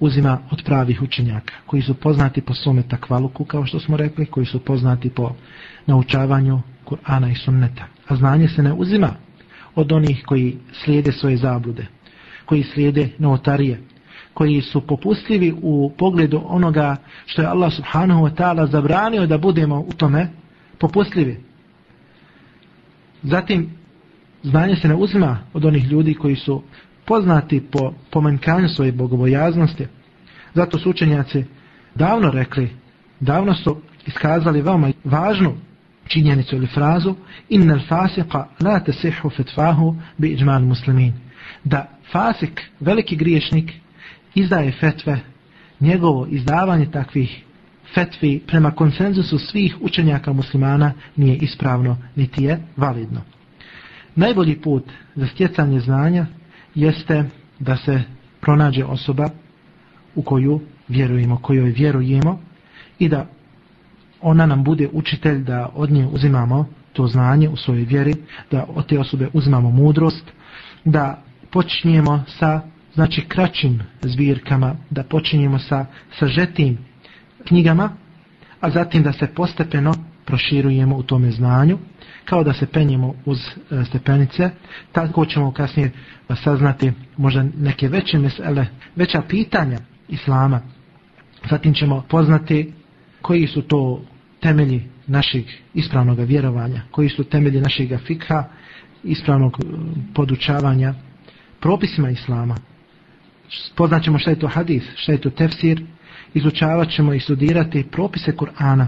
uzima 0.00 0.38
od 0.50 0.62
pravih 0.64 1.02
učenjaka, 1.02 1.54
koji 1.66 1.82
su 1.82 1.94
poznati 1.94 2.40
po 2.40 2.54
svome 2.54 2.82
takvaluku, 2.82 3.44
kao 3.44 3.66
što 3.66 3.80
smo 3.80 3.96
rekli, 3.96 4.26
koji 4.26 4.46
su 4.46 4.60
poznati 4.60 5.10
po 5.10 5.34
naučavanju 5.86 6.60
Kur'ana 6.84 7.32
i 7.32 7.34
sunneta. 7.34 7.84
A 8.08 8.16
znanje 8.16 8.48
se 8.48 8.62
ne 8.62 8.72
uzima 8.72 9.14
od 9.74 9.92
onih 9.92 10.22
koji 10.26 10.58
slijede 10.84 11.12
svoje 11.12 11.36
zablude, 11.36 11.86
koji 12.44 12.62
slijede 12.62 13.08
novotarije, 13.18 13.80
koji 14.34 14.60
su 14.60 14.80
popustljivi 14.80 15.54
u 15.62 15.92
pogledu 15.98 16.42
onoga 16.46 16.96
što 17.26 17.42
je 17.42 17.48
Allah 17.48 17.72
subhanahu 17.72 18.26
wa 18.26 18.34
ta'ala 18.34 18.70
zabranio 18.70 19.26
da 19.26 19.38
budemo 19.38 19.80
u 19.80 19.92
tome 19.92 20.28
popustljivi. 20.78 21.40
Zatim, 23.22 23.70
znanje 24.42 24.76
se 24.76 24.88
ne 24.88 24.94
uzima 24.94 25.38
od 25.52 25.64
onih 25.64 25.84
ljudi 25.84 26.14
koji 26.14 26.36
su 26.36 26.62
poznati 27.06 27.60
po 27.70 27.92
pomanjkanju 28.10 28.68
svoje 28.68 28.92
bogobojaznosti. 28.92 29.86
Zato 30.54 30.78
su 30.78 30.90
učenjaci 30.90 31.44
davno 31.94 32.30
rekli, 32.30 32.70
davno 33.20 33.54
su 33.54 33.80
iskazali 34.06 34.62
veoma 34.62 34.92
važnu 35.04 35.54
činjenicu 36.08 36.56
ili 36.56 36.66
frazu 36.66 37.14
innal 37.48 37.80
fasiqa 37.88 38.44
la 38.60 38.80
tasihu 38.80 39.30
fetfahu 39.30 39.96
bi 40.18 40.28
iđmal 40.28 40.60
muslimin. 40.60 41.12
Da 41.64 41.88
fasik, 42.12 42.62
veliki 42.80 43.16
griješnik, 43.16 43.72
izdaje 44.34 44.72
fetve, 44.72 45.20
njegovo 45.80 46.26
izdavanje 46.26 46.90
takvih 46.90 47.42
fetvi 47.94 48.42
prema 48.46 48.70
konsenzusu 48.70 49.38
svih 49.38 49.76
učenjaka 49.80 50.32
muslimana 50.32 50.92
nije 51.16 51.36
ispravno 51.36 51.98
niti 52.16 52.44
je 52.44 52.58
validno. 52.76 53.20
Najbolji 54.14 54.60
put 54.60 54.84
za 55.14 55.26
stjecanje 55.26 55.80
znanja 55.80 56.26
jeste 56.76 57.24
da 57.58 57.76
se 57.76 58.02
pronađe 58.40 58.84
osoba 58.84 59.28
u 60.14 60.22
koju 60.22 60.60
vjerujemo, 60.88 61.36
kojoj 61.36 61.70
vjerujemo 61.70 62.40
i 62.98 63.08
da 63.08 63.26
ona 64.20 64.46
nam 64.46 64.64
bude 64.64 64.88
učitelj 64.92 65.42
da 65.42 65.70
od 65.74 65.90
nje 65.90 66.06
uzimamo 66.06 66.66
to 66.92 67.06
znanje 67.06 67.48
u 67.48 67.56
svojoj 67.56 67.84
vjeri, 67.84 68.14
da 68.50 68.66
od 68.68 68.86
te 68.86 68.98
osobe 68.98 69.28
uzimamo 69.32 69.70
mudrost, 69.70 70.24
da 70.84 71.22
počinjemo 71.50 72.24
sa 72.28 72.60
znači 72.94 73.24
kraćim 73.28 73.82
zbirkama, 74.02 74.76
da 74.90 75.02
počinjemo 75.02 75.58
sa 75.58 75.86
sažetim 76.18 76.78
knjigama, 77.44 77.90
a 78.60 78.70
zatim 78.70 79.02
da 79.02 79.12
se 79.12 79.26
postepeno 79.26 79.94
proširujemo 80.26 80.96
u 80.96 81.02
tome 81.02 81.30
znanju, 81.30 81.78
kao 82.24 82.44
da 82.44 82.52
se 82.52 82.66
penjemo 82.66 83.14
uz 83.24 83.38
e, 83.38 83.84
stepenice, 83.84 84.50
tako 84.92 85.26
ćemo 85.26 85.52
kasnije 85.52 85.92
e, 86.28 86.34
saznati 86.36 86.92
možda 87.16 87.44
neke 87.58 87.88
veće 87.88 88.18
mesele, 88.18 88.66
veća 88.96 89.22
pitanja 89.28 89.78
Islama. 90.08 90.60
Zatim 91.50 91.74
ćemo 91.74 92.04
poznati 92.08 92.72
koji 93.22 93.46
su 93.46 93.62
to 93.62 94.02
temelji 94.40 94.82
našeg 95.06 95.44
ispravnog 95.74 96.18
vjerovanja, 96.18 96.82
koji 96.90 97.08
su 97.08 97.24
temelji 97.24 97.60
našeg 97.60 97.90
fikha, 98.06 98.44
ispravnog 99.04 99.56
e, 99.60 99.66
podučavanja 100.14 100.94
propisima 101.60 102.10
Islama. 102.10 102.56
Poznaćemo 103.74 104.18
šta 104.18 104.30
je 104.30 104.38
to 104.38 104.48
hadis, 104.48 104.84
šta 104.96 105.12
je 105.12 105.20
to 105.20 105.30
tefsir, 105.30 105.82
izučavat 106.34 106.90
ćemo 106.90 107.14
i 107.14 107.20
studirati 107.20 107.86
propise 107.92 108.32
Kur'ana 108.32 108.86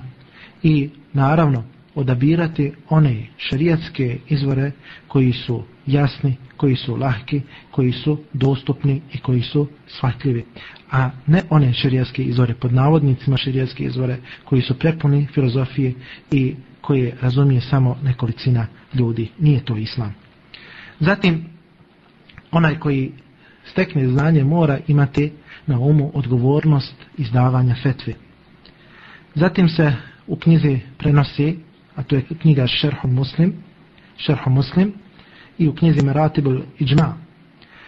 i 0.63 0.91
naravno 1.19 1.65
odabirati 1.95 2.73
one 2.89 3.27
šerijatske 3.37 4.19
izvore 4.29 4.73
koji 5.09 5.33
su 5.33 5.63
jasni, 5.87 6.37
koji 6.57 6.77
su 6.77 6.97
lahki, 6.97 7.41
koji 7.71 7.93
su 7.93 8.19
dostupni 8.33 9.03
i 9.13 9.19
koji 9.19 9.43
su 9.43 9.69
shvatljivi. 9.87 10.45
A 10.91 11.11
ne 11.27 11.43
one 11.51 11.73
šerijatske 11.73 12.23
izvore 12.23 12.55
pod 12.55 12.73
navodnicima 12.73 13.37
šerijatske 13.37 13.85
izvore 13.85 14.17
koji 14.45 14.63
su 14.63 14.79
prepuni 14.79 15.27
filozofije 15.35 15.95
i 16.31 16.55
koje 16.81 17.17
razumije 17.21 17.61
samo 17.61 17.99
nekolicina 18.03 18.67
ljudi. 18.95 19.31
Nije 19.39 19.65
to 19.65 19.77
islam. 19.77 20.15
Zatim, 21.01 21.45
onaj 22.51 22.79
koji 22.79 23.13
stekne 23.71 24.09
znanje 24.09 24.45
mora 24.45 24.79
imati 24.87 25.33
na 25.67 25.79
umu 25.79 26.11
odgovornost 26.15 26.95
izdavanja 27.17 27.75
fetve. 27.83 28.15
Zatim 29.35 29.69
se 29.69 29.93
u 30.29 30.37
knjizi 30.37 30.79
prenosi 30.99 31.57
a 31.99 32.03
to 32.03 32.17
je 32.17 32.23
knjiga 32.41 32.67
Šerhu 32.67 33.09
Muslim, 33.09 33.53
Šerhu 34.17 34.51
Muslim, 34.51 34.93
i 35.59 35.69
u 35.69 35.75
knjizi 35.75 36.07
Meratibul 36.07 36.61
Iđma. 36.79 37.15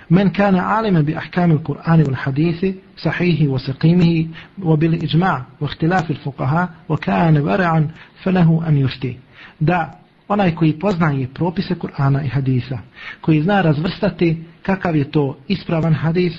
Men 0.08 0.32
kana 0.32 0.68
alima 0.68 1.02
bi 1.02 1.16
ahkami 1.16 1.58
Kur'ani 1.64 2.04
wal 2.04 2.16
hadithi, 2.16 2.74
sahihi 2.96 3.48
wa 3.48 3.58
saqimihi, 3.58 4.28
wa 4.58 4.76
bil 4.76 4.94
iđma, 4.94 5.44
wa 5.60 5.68
ihtilafi 5.70 6.14
fuqaha, 6.24 6.66
wa 6.88 6.96
kana 6.96 7.40
vara'an, 7.40 7.88
falahu 8.24 8.62
an 8.66 8.76
yufti. 8.76 9.16
Da, 9.60 10.00
onaj 10.28 10.54
koji 10.54 10.78
poznaje 10.78 11.28
propise 11.34 11.74
Kur'ana 11.74 12.24
i 12.24 12.28
hadisa, 12.28 12.78
koji 13.20 13.42
zna 13.42 13.60
razvrstati 13.60 14.44
kakav 14.62 14.96
je 14.96 15.10
to 15.10 15.38
ispravan 15.48 15.94
hadis, 15.94 16.32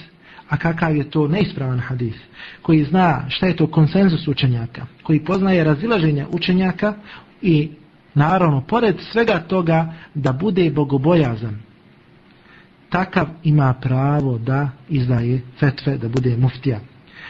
a 0.51 0.57
kakav 0.57 0.95
je 0.95 1.09
to 1.09 1.27
neispravan 1.27 1.79
hadis, 1.79 2.15
koji 2.61 2.83
zna 2.83 3.25
šta 3.29 3.47
je 3.47 3.55
to 3.55 3.67
konsenzus 3.67 4.27
učenjaka, 4.27 4.85
koji 5.03 5.25
poznaje 5.25 5.63
razilaženja 5.63 6.27
učenjaka 6.31 6.93
i 7.41 7.69
naravno, 8.13 8.61
pored 8.61 8.95
svega 9.11 9.39
toga, 9.39 9.93
da 10.13 10.33
bude 10.33 10.71
bogobojazan. 10.71 11.59
Takav 12.89 13.27
ima 13.43 13.73
pravo 13.73 14.37
da 14.37 14.69
izdaje 14.89 15.41
fetve, 15.59 15.97
da 15.97 16.09
bude 16.09 16.37
muftija. 16.37 16.79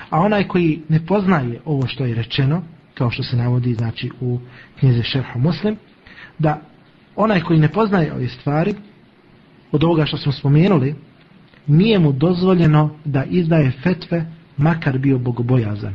A 0.09 0.19
onaj 0.19 0.47
koji 0.47 0.81
ne 0.89 1.05
poznaje 1.05 1.61
ovo 1.65 1.87
što 1.87 2.05
je 2.05 2.15
rečeno, 2.15 2.63
kao 2.93 3.11
što 3.11 3.23
se 3.23 3.37
navodi 3.37 3.73
znači 3.73 4.11
u 4.21 4.39
knjize 4.79 5.03
Šerha 5.03 5.39
Muslim, 5.39 5.75
da 6.39 6.61
onaj 7.15 7.41
koji 7.41 7.59
ne 7.59 7.69
poznaje 7.69 8.13
ove 8.13 8.27
stvari, 8.27 8.75
od 9.71 9.83
ovoga 9.83 10.05
što 10.05 10.17
smo 10.17 10.31
spomenuli, 10.31 10.95
nije 11.67 11.99
mu 11.99 12.11
dozvoljeno 12.11 12.89
da 13.05 13.23
izdaje 13.23 13.71
fetve, 13.83 14.25
makar 14.57 14.97
bio 14.97 15.19
bogobojazan 15.19 15.93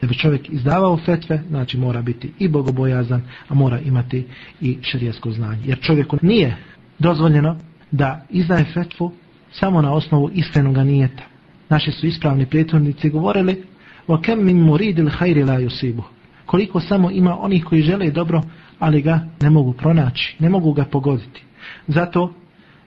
da 0.00 0.06
bi 0.06 0.14
čovjek 0.14 0.50
izdavao 0.50 0.96
fetve, 0.96 1.42
znači 1.48 1.78
mora 1.78 2.02
biti 2.02 2.32
i 2.38 2.48
bogobojazan, 2.48 3.22
a 3.48 3.54
mora 3.54 3.80
imati 3.80 4.26
i 4.60 4.78
šerijsko 4.82 5.30
znanje. 5.30 5.62
Jer 5.64 5.80
čovjeku 5.80 6.18
nije 6.22 6.56
dozvoljeno 6.98 7.56
da 7.90 8.26
izdaje 8.30 8.64
fetvu 8.64 9.12
samo 9.52 9.82
na 9.82 9.92
osnovu 9.92 10.30
iskrenog 10.34 10.76
nijeta. 10.76 11.22
Naši 11.68 11.92
su 11.92 12.06
ispravni 12.06 12.46
prijateljnici 12.46 13.10
govorili 13.10 13.64
wa 14.08 14.22
kam 14.22 14.44
min 14.44 14.64
الْحَيْرِ 14.66 15.44
لَا 15.44 15.96
la. 15.96 16.02
Koliko 16.46 16.80
samo 16.80 17.10
ima 17.10 17.38
onih 17.38 17.64
koji 17.64 17.82
žele 17.82 18.10
dobro, 18.10 18.42
ali 18.78 19.02
ga 19.02 19.20
ne 19.40 19.50
mogu 19.50 19.72
pronaći, 19.72 20.36
ne 20.38 20.48
mogu 20.48 20.72
ga 20.72 20.84
pogoditi. 20.84 21.42
Zato 21.86 22.34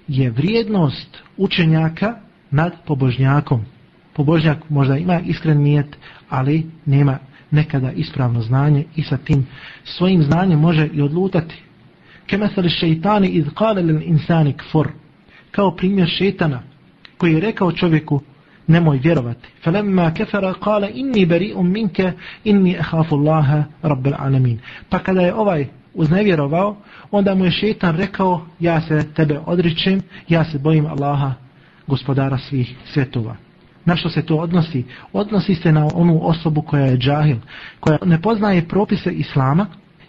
je 0.09 0.29
vrijednost 0.31 1.17
učenjaka 1.37 2.15
nad 2.51 2.73
pobožnjakom. 2.85 3.65
Pobožnjak 4.13 4.69
možda 4.69 4.97
ima 4.97 5.19
iskren 5.19 5.61
nijet, 5.61 5.97
ali 6.29 6.65
nema 6.85 7.17
nekada 7.51 7.91
ispravno 7.91 8.41
znanje 8.41 8.85
i 8.95 9.03
sa 9.03 9.17
tim 9.17 9.47
svojim 9.83 10.23
znanjem 10.23 10.59
može 10.59 10.89
i 10.93 11.01
odlutati. 11.01 11.55
Kemesali 12.25 12.69
šeitani 12.69 13.27
iz 13.27 13.45
kalelen 13.55 14.01
insani 14.05 14.53
kfor. 14.53 14.91
Kao 15.51 15.75
primjer 15.75 16.07
šeitana 16.07 16.61
koji 17.17 17.33
je 17.33 17.39
rekao 17.39 17.71
čovjeku 17.71 18.21
nemoj 18.67 18.97
vjerovati. 18.97 19.47
Falemma 19.63 20.13
kefara 20.13 20.53
kale 20.53 20.91
inni 20.93 21.25
bari'un 21.25 21.71
minke 21.71 22.11
inni 22.43 22.75
ehafu 22.75 23.15
Allaha 23.15 23.63
rabbel 23.81 24.13
alamin. 24.17 24.59
Pa 24.89 24.99
kada 24.99 25.21
je 25.21 25.33
ovaj 25.33 25.67
uznevjerovao, 25.93 26.75
onda 27.11 27.35
mu 27.35 27.45
je 27.45 27.51
šetan 27.51 27.97
rekao 27.97 28.41
ja 28.59 28.81
se 28.81 29.13
tebe 29.13 29.39
odričem, 29.45 30.01
ja 30.27 30.43
se 30.43 30.59
bojim 30.59 30.85
Allaha 30.85 31.33
gospodara 31.87 32.37
svih 32.37 32.75
svjetova. 32.93 33.35
Na 33.85 33.95
što 33.95 34.09
se 34.09 34.21
to 34.21 34.35
odnosi? 34.35 34.85
Odnosi 35.13 35.55
se 35.55 35.71
na 35.71 35.87
onu 35.93 36.19
osobu 36.23 36.61
koja 36.61 36.85
je 36.85 36.97
džahil, 36.97 37.37
koja 37.79 37.97
ne 38.05 38.21
poznaje 38.21 38.67
propise 38.67 39.11
Islama 39.11 39.65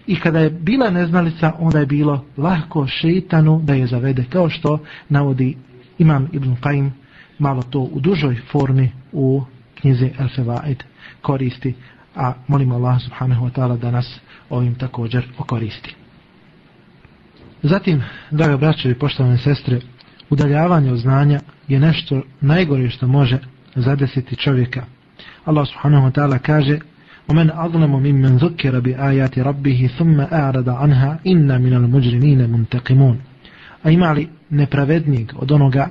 i 0.06 0.20
kada 0.20 0.38
je 0.38 0.50
bila 0.50 0.90
neznalica, 0.90 1.52
onda 1.58 1.78
je 1.78 1.86
bilo 1.86 2.24
lahko 2.36 2.86
šeitanu 2.86 3.60
da 3.62 3.74
je 3.74 3.86
zavede, 3.86 4.24
kao 4.30 4.48
što 4.48 4.78
navodi 5.08 5.56
Imam 5.98 6.28
Ibn 6.32 6.56
Qaim 6.62 6.90
malo 7.38 7.62
to 7.62 7.80
u 7.80 8.00
dužoj 8.00 8.36
formi 8.52 8.92
u 9.12 9.42
knjizi 9.74 10.10
El 10.18 10.28
Sevaid 10.28 10.82
koristi, 11.22 11.74
a 12.16 12.32
molimo 12.48 12.74
Allah 12.74 13.02
subhanahu 13.02 13.46
wa 13.46 13.50
ta'ala 13.50 13.76
da 13.76 13.90
nas 13.90 14.20
ovim 14.49 14.75
također 14.75 15.25
okoristi. 15.37 15.95
Zatim, 17.63 18.03
draga 18.31 18.57
braće 18.57 18.91
i 18.91 18.99
poštovane 18.99 19.37
sestre, 19.37 19.79
udaljavanje 20.29 20.91
od 20.91 20.97
znanja 20.97 21.39
je 21.67 21.79
nešto 21.79 22.21
najgore 22.41 22.89
što 22.89 23.07
može 23.07 23.39
zadesiti 23.75 24.35
čovjeka. 24.35 24.85
Allah 25.45 25.67
subhanahu 25.67 26.07
wa 26.07 26.11
ta'ala 26.11 26.39
kaže 26.39 26.79
ومن 27.29 27.51
أظلم 27.51 27.91
ممن 27.95 28.37
ذكر 28.37 28.79
بآيات 28.79 29.39
ربه 29.39 29.89
ثم 29.97 30.19
أعرض 30.21 30.69
عنها 30.69 31.19
إنا 31.27 31.57
من 31.57 31.73
المجرمين 31.73 32.49
منتقمون 32.49 33.17
A 33.83 33.89
ima 33.89 34.11
li 34.11 34.29
nepravednijeg 34.49 35.31
od 35.35 35.51
onoga 35.51 35.89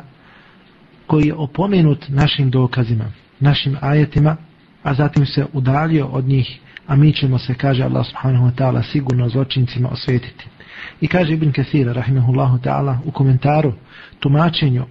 koji 1.07 1.27
je 1.27 1.35
opomenut 1.35 2.09
našim 2.09 2.51
dokazima, 2.51 3.05
našim 3.41 3.77
ajetima, 3.81 4.37
a 4.83 4.95
zatim 4.95 5.27
se 5.27 5.47
udalio 5.53 6.07
od 6.07 6.25
njih, 6.25 6.61
a 6.90 6.96
mi 6.96 7.14
ćemo 7.14 7.40
se, 7.40 7.54
kaže 7.54 7.84
Allah 7.84 8.06
subhanahu 8.06 8.46
wa 8.46 8.52
ta'ala, 8.56 8.84
sigurno 8.92 9.30
zločincima 9.30 9.90
osvetiti. 9.90 10.48
I 11.02 11.08
kaže 11.08 11.34
Ibn 11.34 11.52
Kathir, 11.52 11.88
rahimahullahu 11.94 12.58
ta'ala, 12.58 12.98
u 13.06 13.12
komentaru, 13.12 13.74
tumačenju 14.20 14.86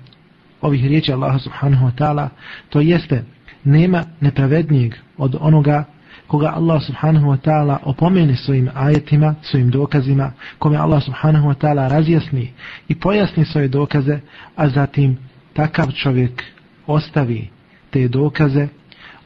ovih 0.60 0.84
riječi 0.84 1.12
Allaha 1.12 1.38
subhanahu 1.38 1.86
wa 1.86 1.92
ta'ala, 1.98 2.28
to 2.68 2.80
jeste, 2.80 3.24
nema 3.64 4.04
nepravednijeg 4.20 4.94
od 5.16 5.36
onoga 5.40 5.84
koga 6.26 6.52
Allah 6.54 6.82
subhanahu 6.82 7.26
wa 7.26 7.36
ta'ala 7.36 7.78
opomeni 7.82 8.36
svojim 8.36 8.68
ajetima, 8.74 9.34
svojim 9.42 9.70
dokazima, 9.70 10.32
kome 10.58 10.76
Allah 10.76 11.02
subhanahu 11.02 11.48
wa 11.48 11.54
ta'ala 11.54 11.88
razjasni 11.88 12.52
i 12.88 12.94
pojasni 12.94 13.44
svoje 13.44 13.68
dokaze, 13.68 14.20
a 14.56 14.68
zatim 14.68 15.18
takav 15.52 15.92
čovjek 15.92 16.42
ostavi 16.86 17.48
te 17.90 18.08
dokaze, 18.08 18.68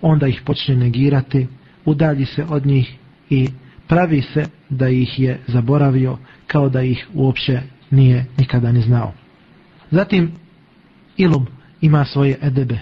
onda 0.03 0.27
ih 0.27 0.43
počne 0.47 0.77
negirati, 0.77 1.47
udalji 1.85 2.27
se 2.27 2.45
od 2.49 2.67
njih 2.67 2.97
i 3.31 3.49
pravi 3.89 4.23
se 4.23 4.45
da 4.71 4.89
ih 4.89 5.21
je 5.21 5.41
zaboravio 5.47 6.19
kao 6.47 6.69
da 6.69 6.83
ih 6.83 7.09
uopće 7.15 7.61
nije 7.91 8.25
nikada 8.39 8.73
ni 8.73 8.81
znao. 8.81 9.13
Zatim, 9.91 10.33
ilum 11.17 11.47
ima 11.81 12.05
svoje 12.05 12.39
edebe, 12.43 12.79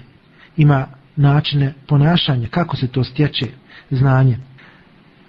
ima 0.56 0.86
načine 1.16 1.72
ponašanja, 1.88 2.48
kako 2.48 2.76
se 2.76 2.88
to 2.88 3.04
stječe, 3.04 3.46
znanje. 3.90 4.38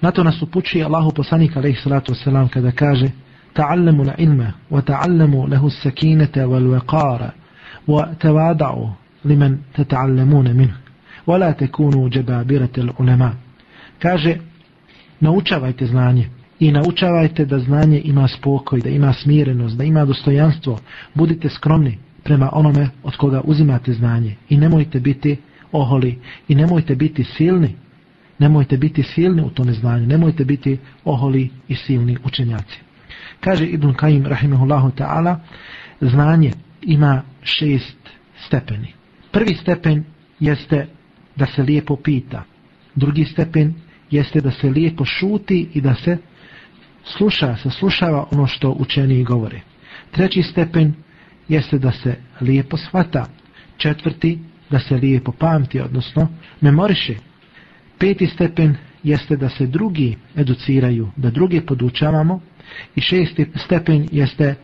Na 0.02 0.12
to 0.12 0.24
nas 0.24 0.42
upućuje 0.42 0.86
Allahu 0.86 1.12
poslanik 1.12 1.58
alaihi 1.58 1.82
salatu 1.84 2.14
wasalam 2.14 2.50
kada 2.50 2.72
kaže 2.72 3.10
ta'allamu 3.54 4.04
la 4.04 4.16
ilma 4.18 4.54
wa 4.72 4.82
ta'allamu 4.82 5.48
lahu 5.48 5.70
sakinete 5.70 6.46
wal 6.46 6.80
waqara 6.80 7.30
wa 7.88 8.08
tawada'u 8.20 8.90
liman 9.26 9.58
tata'allamuna 9.76 10.54
minhu 10.54 10.78
wa 11.28 11.38
la 11.38 11.54
takunu 11.54 12.10
jababirata 12.10 12.82
al 12.82 12.90
ulama 13.00 13.34
kaže 14.02 14.38
naučavajte 15.20 15.86
znanje 15.86 16.30
i 16.60 16.72
naučavajte 16.72 17.46
da 17.46 17.60
znanje 17.60 18.02
ima 18.06 18.28
spokoj, 18.28 18.82
da 18.82 18.90
ima 18.90 19.14
smirenost, 19.14 19.78
da 19.78 19.84
ima 19.84 20.06
dostojanstvo. 20.06 20.80
Budite 21.14 21.50
skromni 21.50 21.98
prema 22.24 22.50
onome 22.54 22.90
od 23.04 23.16
koga 23.16 23.42
uzimate 23.44 23.94
znanje 23.94 24.36
i 24.50 24.58
nemojte 24.58 25.00
biti 25.00 25.38
oholi 25.72 26.20
i 26.48 26.56
nemojte 26.56 26.96
biti 26.96 27.24
silni. 27.24 27.76
Nemojte 28.40 28.78
biti 28.78 29.04
silni 29.04 29.42
u 29.42 29.50
tome 29.50 29.74
znanju, 29.74 30.08
nemojte 30.08 30.46
biti 30.46 30.78
oholi 31.06 31.50
i 31.68 31.76
silni 31.76 32.18
učenjaci. 32.24 32.80
Kaže 33.40 33.66
Ibn 33.66 33.94
Kajim 33.94 34.26
rahimahullahu 34.26 34.92
ta'ala, 34.98 35.40
znanje 36.02 36.52
ima 36.82 37.22
šest 37.44 37.98
stepeni. 38.46 38.94
Prvi 39.32 39.56
stepen 39.56 40.04
jeste 40.40 40.88
da 41.36 41.46
se 41.46 41.64
lijepo 41.64 41.96
pita. 41.96 42.44
Drugi 42.96 43.26
stepen 43.26 43.74
jeste 44.12 44.42
da 44.42 44.52
se 44.52 44.70
lijepo 44.70 45.06
šuti 45.06 45.70
i 45.74 45.82
da 45.82 45.96
se 45.96 46.18
sluša, 47.04 47.56
se 47.56 47.70
slušava 47.70 48.28
ono 48.32 48.48
što 48.48 48.72
učeni 48.72 49.24
govore. 49.24 49.62
Treći 50.12 50.44
stepen 50.44 50.94
jeste 51.48 51.78
da 51.80 51.92
se 51.92 52.16
lijepo 52.42 52.78
shvata. 52.78 53.26
Četvrti, 53.78 54.40
da 54.70 54.80
se 54.80 54.96
lijepo 54.96 55.32
pamti, 55.32 55.80
odnosno 55.80 56.28
memoriše. 56.62 57.16
Peti 58.00 58.28
stepen 58.28 58.76
jeste 59.04 59.36
da 59.38 59.50
se 59.50 59.68
drugi 59.68 60.18
educiraju, 60.36 61.10
da 61.16 61.30
druge 61.30 61.62
podučavamo. 61.62 62.42
I 62.96 63.02
šesti 63.02 63.46
stepen 63.56 64.08
jeste 64.12 64.56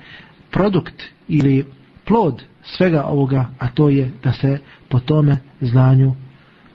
produkt 0.51 1.03
ili 1.27 1.65
plod 2.05 2.43
svega 2.63 3.03
ovoga, 3.03 3.49
a 3.59 3.67
to 3.67 3.89
je 3.89 4.11
da 4.23 4.33
se 4.33 4.59
po 4.89 4.99
tome 4.99 5.37
znanju 5.61 6.15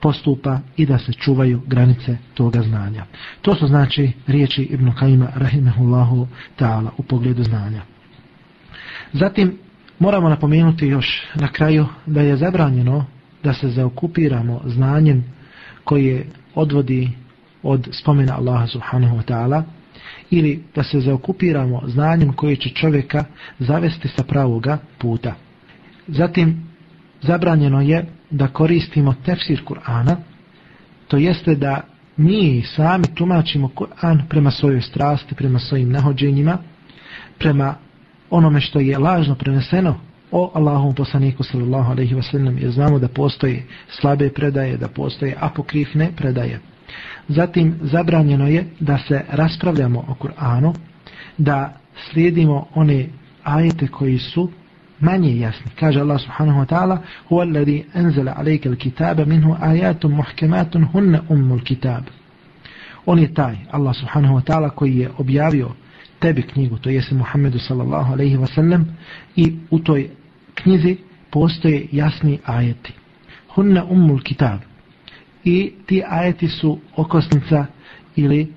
postupa 0.03 0.59
i 0.77 0.85
da 0.85 0.97
se 0.97 1.13
čuvaju 1.13 1.61
granice 1.67 2.17
toga 2.33 2.61
znanja. 2.61 3.05
To 3.41 3.55
su 3.55 3.67
znači 3.67 4.11
riječi 4.27 4.63
Ibn 4.63 4.91
Kajima 4.91 5.27
rahimehullahu 5.35 6.27
ta'ala 6.59 6.89
u 6.97 7.03
pogledu 7.03 7.43
znanja. 7.43 7.81
Zatim 9.13 9.57
moramo 9.99 10.29
napomenuti 10.29 10.87
još 10.87 11.23
na 11.35 11.47
kraju 11.47 11.85
da 12.05 12.21
je 12.21 12.37
zabranjeno 12.37 13.05
da 13.43 13.53
se 13.53 13.69
zaokupiramo 13.69 14.61
znanjem 14.65 15.23
koje 15.83 16.25
odvodi 16.55 17.09
od 17.63 17.89
spomena 17.91 18.37
Allaha 18.37 18.67
subhanahu 18.67 19.17
wa 19.17 19.23
ta'ala 19.23 19.63
ili 20.31 20.63
da 20.75 20.83
se 20.83 20.99
zaokupiramo 20.99 21.81
znanjem 21.87 22.33
koje 22.33 22.55
će 22.55 22.69
čovjeka 22.69 23.25
zavesti 23.59 24.07
sa 24.07 24.23
pravoga 24.23 24.77
puta. 24.97 25.35
Zatim 26.07 26.63
zabranjeno 27.21 27.81
je 27.81 28.05
da 28.33 28.47
koristimo 28.47 29.13
tefsir 29.25 29.63
Kur'ana, 29.65 30.15
to 31.07 31.17
jeste 31.17 31.55
da 31.55 31.81
mi 32.17 32.63
sami 32.75 33.03
tumačimo 33.15 33.69
Kur'an 33.75 34.21
prema 34.29 34.51
svojoj 34.51 34.81
strasti, 34.81 35.35
prema 35.35 35.59
svojim 35.59 35.91
nahođenjima, 35.91 36.57
prema 37.39 37.75
onome 38.29 38.61
što 38.61 38.79
je 38.79 38.97
lažno 38.97 39.35
preneseno 39.35 39.95
o 40.31 40.51
Allahovom 40.53 40.95
poslaniku 40.95 41.43
sallallahu 41.43 41.91
alaihi 41.91 42.15
wasallam, 42.15 42.61
jer 42.61 42.71
znamo 42.71 42.99
da 42.99 43.07
postoje 43.07 43.63
slabe 43.89 44.29
predaje, 44.29 44.77
da 44.77 44.87
postoje 44.87 45.35
apokrifne 45.39 46.11
predaje. 46.15 46.59
Zatim 47.27 47.75
zabranjeno 47.81 48.47
je 48.47 48.65
da 48.79 48.97
se 48.97 49.21
raspravljamo 49.31 49.99
o 49.99 50.13
Kur'anu, 50.13 50.73
da 51.37 51.77
slijedimo 52.11 52.67
one 52.75 53.07
ajete 53.43 53.87
koji 53.87 54.17
su 54.17 54.49
manje 54.99 55.39
jasni. 55.39 55.71
Kaže 55.79 55.99
Allah 55.99 56.19
subhanahu 56.19 56.59
wa 56.59 56.65
ta'ala 56.65 57.01
Huwa 57.29 57.43
alladhi 57.43 57.85
anzala 57.93 58.33
alayka 58.37 58.69
al-kitaba 58.69 59.25
minhu 59.25 59.57
ayatun 59.61 60.11
muhkamatun 60.11 60.83
hunna 60.93 61.21
ummul 61.29 61.63
kitab. 61.63 62.03
On 63.05 63.19
je 63.19 63.33
taj, 63.33 63.55
Allah 63.71 63.95
subhanahu 63.95 64.35
wa 64.35 64.41
ta'ala 64.41 64.69
koji 64.69 64.97
je 64.97 65.09
objavio 65.17 65.71
tebi 66.19 66.41
knjigu, 66.41 66.77
to 66.77 66.89
jeste 66.89 67.15
Muhammedu 67.15 67.59
sallallahu 67.59 68.13
alaihi 68.13 68.37
wa 68.37 68.47
sallam 68.47 68.85
i 69.35 69.55
u 69.71 69.79
toj 69.79 70.09
knjizi 70.55 70.97
postoje 71.31 71.87
jasni 71.91 72.39
ajeti. 72.45 72.93
Hunna 73.55 73.85
ummul 73.85 74.21
kitab. 74.21 74.59
I 75.43 75.73
ti 75.85 76.03
ajeti 76.07 76.47
su 76.47 76.79
okosnica 76.95 77.65
ili 78.15 78.53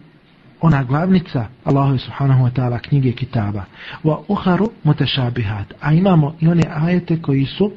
ona 0.61 0.85
glavnica 0.85 1.47
Allahu 1.65 1.99
subhanahu 1.99 2.45
wa 2.45 2.51
ta'ala 2.51 2.79
knjige 2.79 3.13
kitaba. 3.13 3.65
Wa 4.05 4.19
ukharu 4.29 4.73
mutashabihat. 4.85 5.75
A 5.81 5.93
imamo 5.93 6.35
i 6.41 6.49
one 6.49 6.63
ajete 6.69 7.23
koji 7.23 7.47
su 7.47 7.73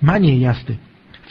manje 0.00 0.40
jasne 0.40 0.76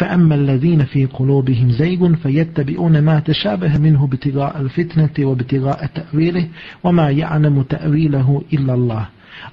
fa 0.02 0.08
amma 0.10 0.36
alladhina 0.36 0.86
fi 0.86 1.08
qulubihim 1.08 1.72
zaygun 1.72 2.16
fayattabi'una 2.24 3.02
ma 3.02 3.22
tashabaha 3.22 3.80
minhu 3.80 4.08
bitigaa 4.08 4.52
alfitnati 4.56 5.26
wa 5.26 5.36
bitigaa 5.36 5.88
ta'wilihi 5.94 6.50
wa 6.84 6.92
ma 6.92 7.12
ya'lamu 7.12 7.64
ta'wilahu 7.64 8.44
illa 8.50 8.74
Allah. 8.74 9.06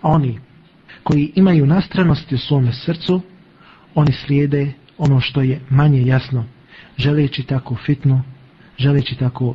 Oni 0.02 0.38
koji 1.02 1.32
imaju 1.34 1.66
nastranosti 1.66 2.34
u 2.34 2.38
svome 2.38 2.72
srcu, 2.72 3.20
oni 3.94 4.12
slijede 4.12 4.72
ono 4.98 5.20
što 5.20 5.42
je 5.42 5.60
manje 5.70 6.06
jasno, 6.06 6.44
želeći 6.96 7.42
tako 7.42 7.74
fitnu, 7.74 8.22
želeći 8.78 9.16
tako 9.16 9.54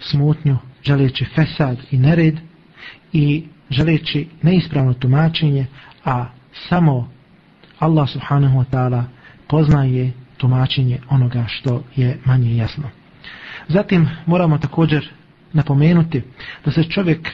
smutnju, 0.00 0.56
želeći 0.82 1.24
fesad 1.24 1.78
i 1.90 1.98
nered 1.98 2.34
i 3.12 3.44
želeći 3.70 4.28
neispravno 4.42 4.94
tumačenje, 4.94 5.66
a 6.04 6.26
samo 6.68 7.10
Allah 7.78 8.08
subhanahu 8.08 8.58
wa 8.58 8.64
ta'ala 8.70 9.04
poznaje 9.48 10.12
tumačenje 10.36 10.98
onoga 11.10 11.44
što 11.48 11.82
je 11.96 12.18
manje 12.24 12.56
jasno. 12.56 12.90
Zatim 13.68 14.08
moramo 14.26 14.58
također 14.58 15.08
napomenuti 15.52 16.22
da 16.64 16.70
se 16.70 16.84
čovjek 16.84 17.28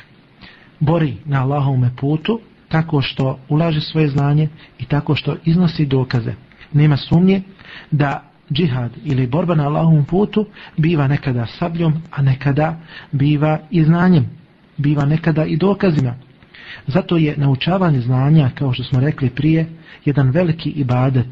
bori 0.80 1.16
na 1.24 1.42
Allahovome 1.42 1.90
putu 1.97 2.40
tako 2.68 3.03
što 3.03 3.38
ulaže 3.49 3.80
svoje 3.80 4.09
znanje 4.09 4.49
i 4.78 4.84
tako 4.84 5.14
što 5.14 5.36
iznosi 5.45 5.86
dokaze. 5.86 6.34
Nema 6.72 6.97
sumnje 6.97 7.42
da 7.90 8.30
džihad 8.53 8.90
ili 9.05 9.26
borba 9.26 9.55
na 9.55 9.66
Allahovom 9.66 10.05
putu 10.05 10.47
biva 10.76 11.09
nekada 11.09 11.47
sabljom, 11.47 12.03
a 12.11 12.22
nekada 12.22 12.76
biva 13.12 13.59
i 13.70 13.84
znanjem, 13.84 14.26
biva 14.76 15.05
nekada 15.05 15.45
i 15.45 15.57
dokazima. 15.57 16.14
Zato 16.86 17.16
je 17.16 17.34
naučavanje 17.36 18.01
znanja, 18.01 18.51
kao 18.55 18.72
što 18.72 18.84
smo 18.84 19.01
rekli 19.01 19.30
prije, 19.30 19.66
jedan 20.05 20.30
veliki 20.30 20.70
ibadet, 20.70 21.26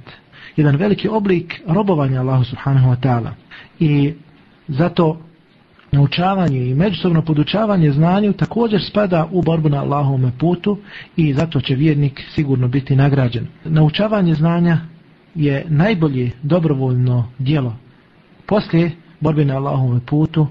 jedan 0.56 0.76
veliki 0.76 1.08
oblik 1.08 1.62
robovanja 1.66 2.20
Allahu 2.20 2.44
subhanahu 2.44 2.90
wa 2.90 2.96
ta'ala. 2.96 3.30
I 3.80 4.14
zato 4.68 5.20
naučavanje 5.92 6.66
i 6.66 6.74
međusobno 6.74 7.22
podučavanje 7.22 7.92
znanju 7.92 8.32
također 8.32 8.82
spada 8.84 9.28
u 9.30 9.42
borbu 9.42 9.68
na 9.68 9.80
Allahovome 9.80 10.32
putu 10.38 10.78
i 11.16 11.34
zato 11.34 11.60
će 11.60 11.74
vjernik 11.74 12.22
sigurno 12.34 12.68
biti 12.68 12.96
nagrađen. 12.96 13.46
Naučavanje 13.64 14.34
znanja 14.34 14.78
je 15.35 15.65
najbolje 15.69 16.31
dobrovoljno 16.43 17.27
dijelo 17.39 17.77
poslije 18.45 18.91
borbe 19.19 19.45
na 19.45 19.55
Allahovome 19.55 19.99
putu 20.05 20.47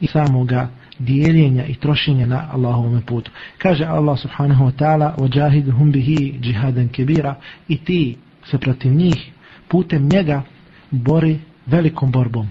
i 0.00 0.06
samoga 0.06 0.68
dijeljenja 0.98 1.66
i 1.66 1.74
trošenja 1.74 2.26
na 2.26 2.48
Allahovome 2.52 3.00
putu. 3.06 3.30
Kaže 3.58 3.84
Allah 3.84 4.18
subhanahu 4.18 4.64
wa 4.64 4.72
ta'ala 4.72 5.14
وَجَاهِدْهُمْ 5.18 5.92
بِهِ 5.92 6.40
جِهَادًا 6.42 6.88
كَبِيرًا 6.92 7.34
i 7.68 7.76
ti 7.78 8.16
se 8.44 8.58
protiv 8.58 8.92
njih 8.92 9.32
putem 9.68 10.08
njega 10.08 10.42
bori 10.90 11.38
velikom 11.66 12.10
borbom. 12.10 12.48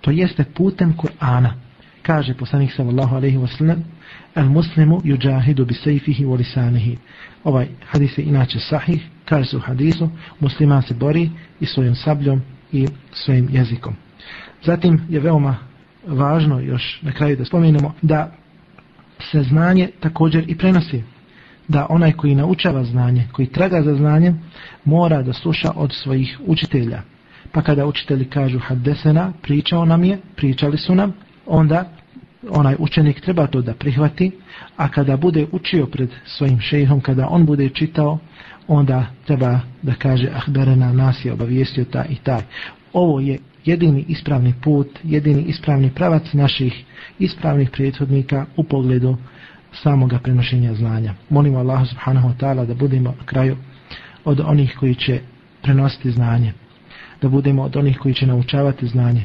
To 0.00 0.10
jeste 0.10 0.44
putem 0.44 0.96
Kur'ana. 0.96 1.50
Kaže 2.07 2.33
poslanik 2.33 2.71
sallallahu 2.71 3.15
alejhi 3.15 3.37
ve 3.37 3.47
sellem: 3.47 3.83
"El 4.35 4.49
muslimu 4.49 5.01
yujahidu 5.03 5.65
bi 5.65 5.73
sayfihi 5.73 6.25
wa 6.25 6.37
lisanihi." 6.37 6.97
Ovaj 7.43 7.67
hadis 7.91 8.17
je 8.17 8.23
inače 8.23 8.59
sahih, 8.59 9.07
kaže 9.25 9.49
se 9.49 9.57
u 9.57 9.59
hadisu, 9.59 10.09
musliman 10.39 10.81
se 10.81 10.93
bori 10.93 11.29
i 11.59 11.65
svojim 11.65 11.95
sabljom 11.95 12.41
i 12.71 12.87
svojim 13.11 13.49
jezikom. 13.51 13.95
Zatim 14.63 15.01
je 15.09 15.19
veoma 15.19 15.57
važno 16.07 16.59
još 16.59 16.99
na 17.01 17.11
kraju 17.11 17.35
da 17.35 17.45
spomenemo 17.45 17.93
da 18.01 18.31
se 19.19 19.43
znanje 19.43 19.89
također 19.99 20.43
i 20.47 20.57
prenosi. 20.57 21.03
Da 21.67 21.87
onaj 21.89 22.11
koji 22.11 22.35
naučava 22.35 22.83
znanje, 22.83 23.27
koji 23.31 23.47
traga 23.47 23.81
za 23.81 23.95
znanjem, 23.95 24.39
mora 24.85 25.21
da 25.21 25.33
sluša 25.33 25.71
od 25.75 25.93
svojih 25.93 26.39
učitelja. 26.45 27.01
Pa 27.51 27.61
kada 27.61 27.85
učitelji 27.85 28.25
kažu 28.25 28.59
haddesena, 28.59 29.33
pričao 29.41 29.85
nam 29.85 30.03
je, 30.03 30.17
pričali 30.35 30.77
su 30.77 30.95
nam, 30.95 31.13
onda 31.47 31.89
onaj 32.49 32.75
učenik 32.79 33.21
treba 33.21 33.47
to 33.47 33.61
da 33.61 33.73
prihvati, 33.73 34.31
a 34.77 34.89
kada 34.89 35.17
bude 35.17 35.45
učio 35.51 35.85
pred 35.85 36.09
svojim 36.25 36.59
šejhom, 36.59 37.01
kada 37.01 37.27
on 37.27 37.45
bude 37.45 37.69
čitao, 37.69 38.19
onda 38.67 39.05
treba 39.25 39.59
da 39.81 39.93
kaže 39.93 40.29
ahberena 40.35 40.93
nas 40.93 41.25
je 41.25 41.33
obavijestio 41.33 41.85
ta 41.85 42.05
i 42.05 42.15
taj. 42.15 42.41
Ovo 42.93 43.19
je 43.19 43.39
jedini 43.65 44.05
ispravni 44.07 44.53
put, 44.63 44.87
jedini 45.03 45.41
ispravni 45.41 45.91
pravac 45.95 46.33
naših 46.33 46.83
ispravnih 47.19 47.69
prethodnika 47.69 48.45
u 48.55 48.63
pogledu 48.63 49.17
samoga 49.83 50.19
prenošenja 50.19 50.73
znanja. 50.73 51.13
Molimo 51.29 51.59
Allah 51.59 51.87
subhanahu 51.89 52.29
wa 52.29 52.37
ta'ala 52.39 52.65
da 52.65 52.73
budemo 52.73 53.15
na 53.19 53.25
kraju 53.25 53.57
od 54.25 54.39
onih 54.39 54.75
koji 54.79 54.95
će 54.95 55.19
prenositi 55.61 56.11
znanje, 56.11 56.53
da 57.21 57.29
budemo 57.29 57.63
od 57.63 57.75
onih 57.75 57.97
koji 57.97 58.13
će 58.13 58.27
naučavati 58.27 58.87
znanje, 58.87 59.23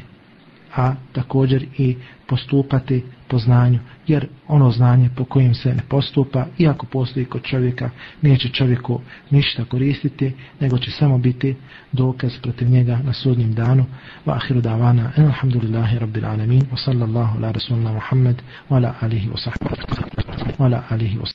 a 0.75 0.93
također 1.11 1.65
i 1.77 1.95
postupati 2.27 3.03
po 3.27 3.37
znanju, 3.39 3.79
jer 4.07 4.27
ono 4.47 4.71
znanje 4.71 5.09
po 5.15 5.25
kojim 5.25 5.55
se 5.55 5.69
ne 5.73 5.81
postupa, 5.89 6.45
iako 6.57 6.85
postoji 6.85 7.25
kod 7.25 7.41
čovjeka, 7.43 7.89
neće 8.21 8.49
čovjeku 8.49 9.01
ništa 9.29 9.65
koristiti, 9.65 10.33
nego 10.59 10.77
će 10.77 10.91
samo 10.91 11.17
biti 11.17 11.55
dokaz 11.91 12.31
protiv 12.41 12.69
njega 12.69 12.99
na 13.03 13.13
sudnjem 13.13 13.53
danu. 13.53 13.85
Wa 14.25 14.35
ahiru 14.35 14.61
davana, 14.61 15.11
alhamdulillahi 15.17 15.99
rabbil 15.99 16.25
alamin, 16.25 16.61
wa 16.61 16.85
sallallahu 16.85 17.37
ala 17.37 17.51
rasulna 17.51 17.91
Muhammad, 17.91 18.41
wa 18.69 18.75
ala 18.75 18.95
alihi 19.01 19.29
wa 19.29 19.37
sahbihi, 19.37 19.81
wa 20.59 20.65
ala 20.65 20.83
alihi 20.89 21.17
wa 21.17 21.25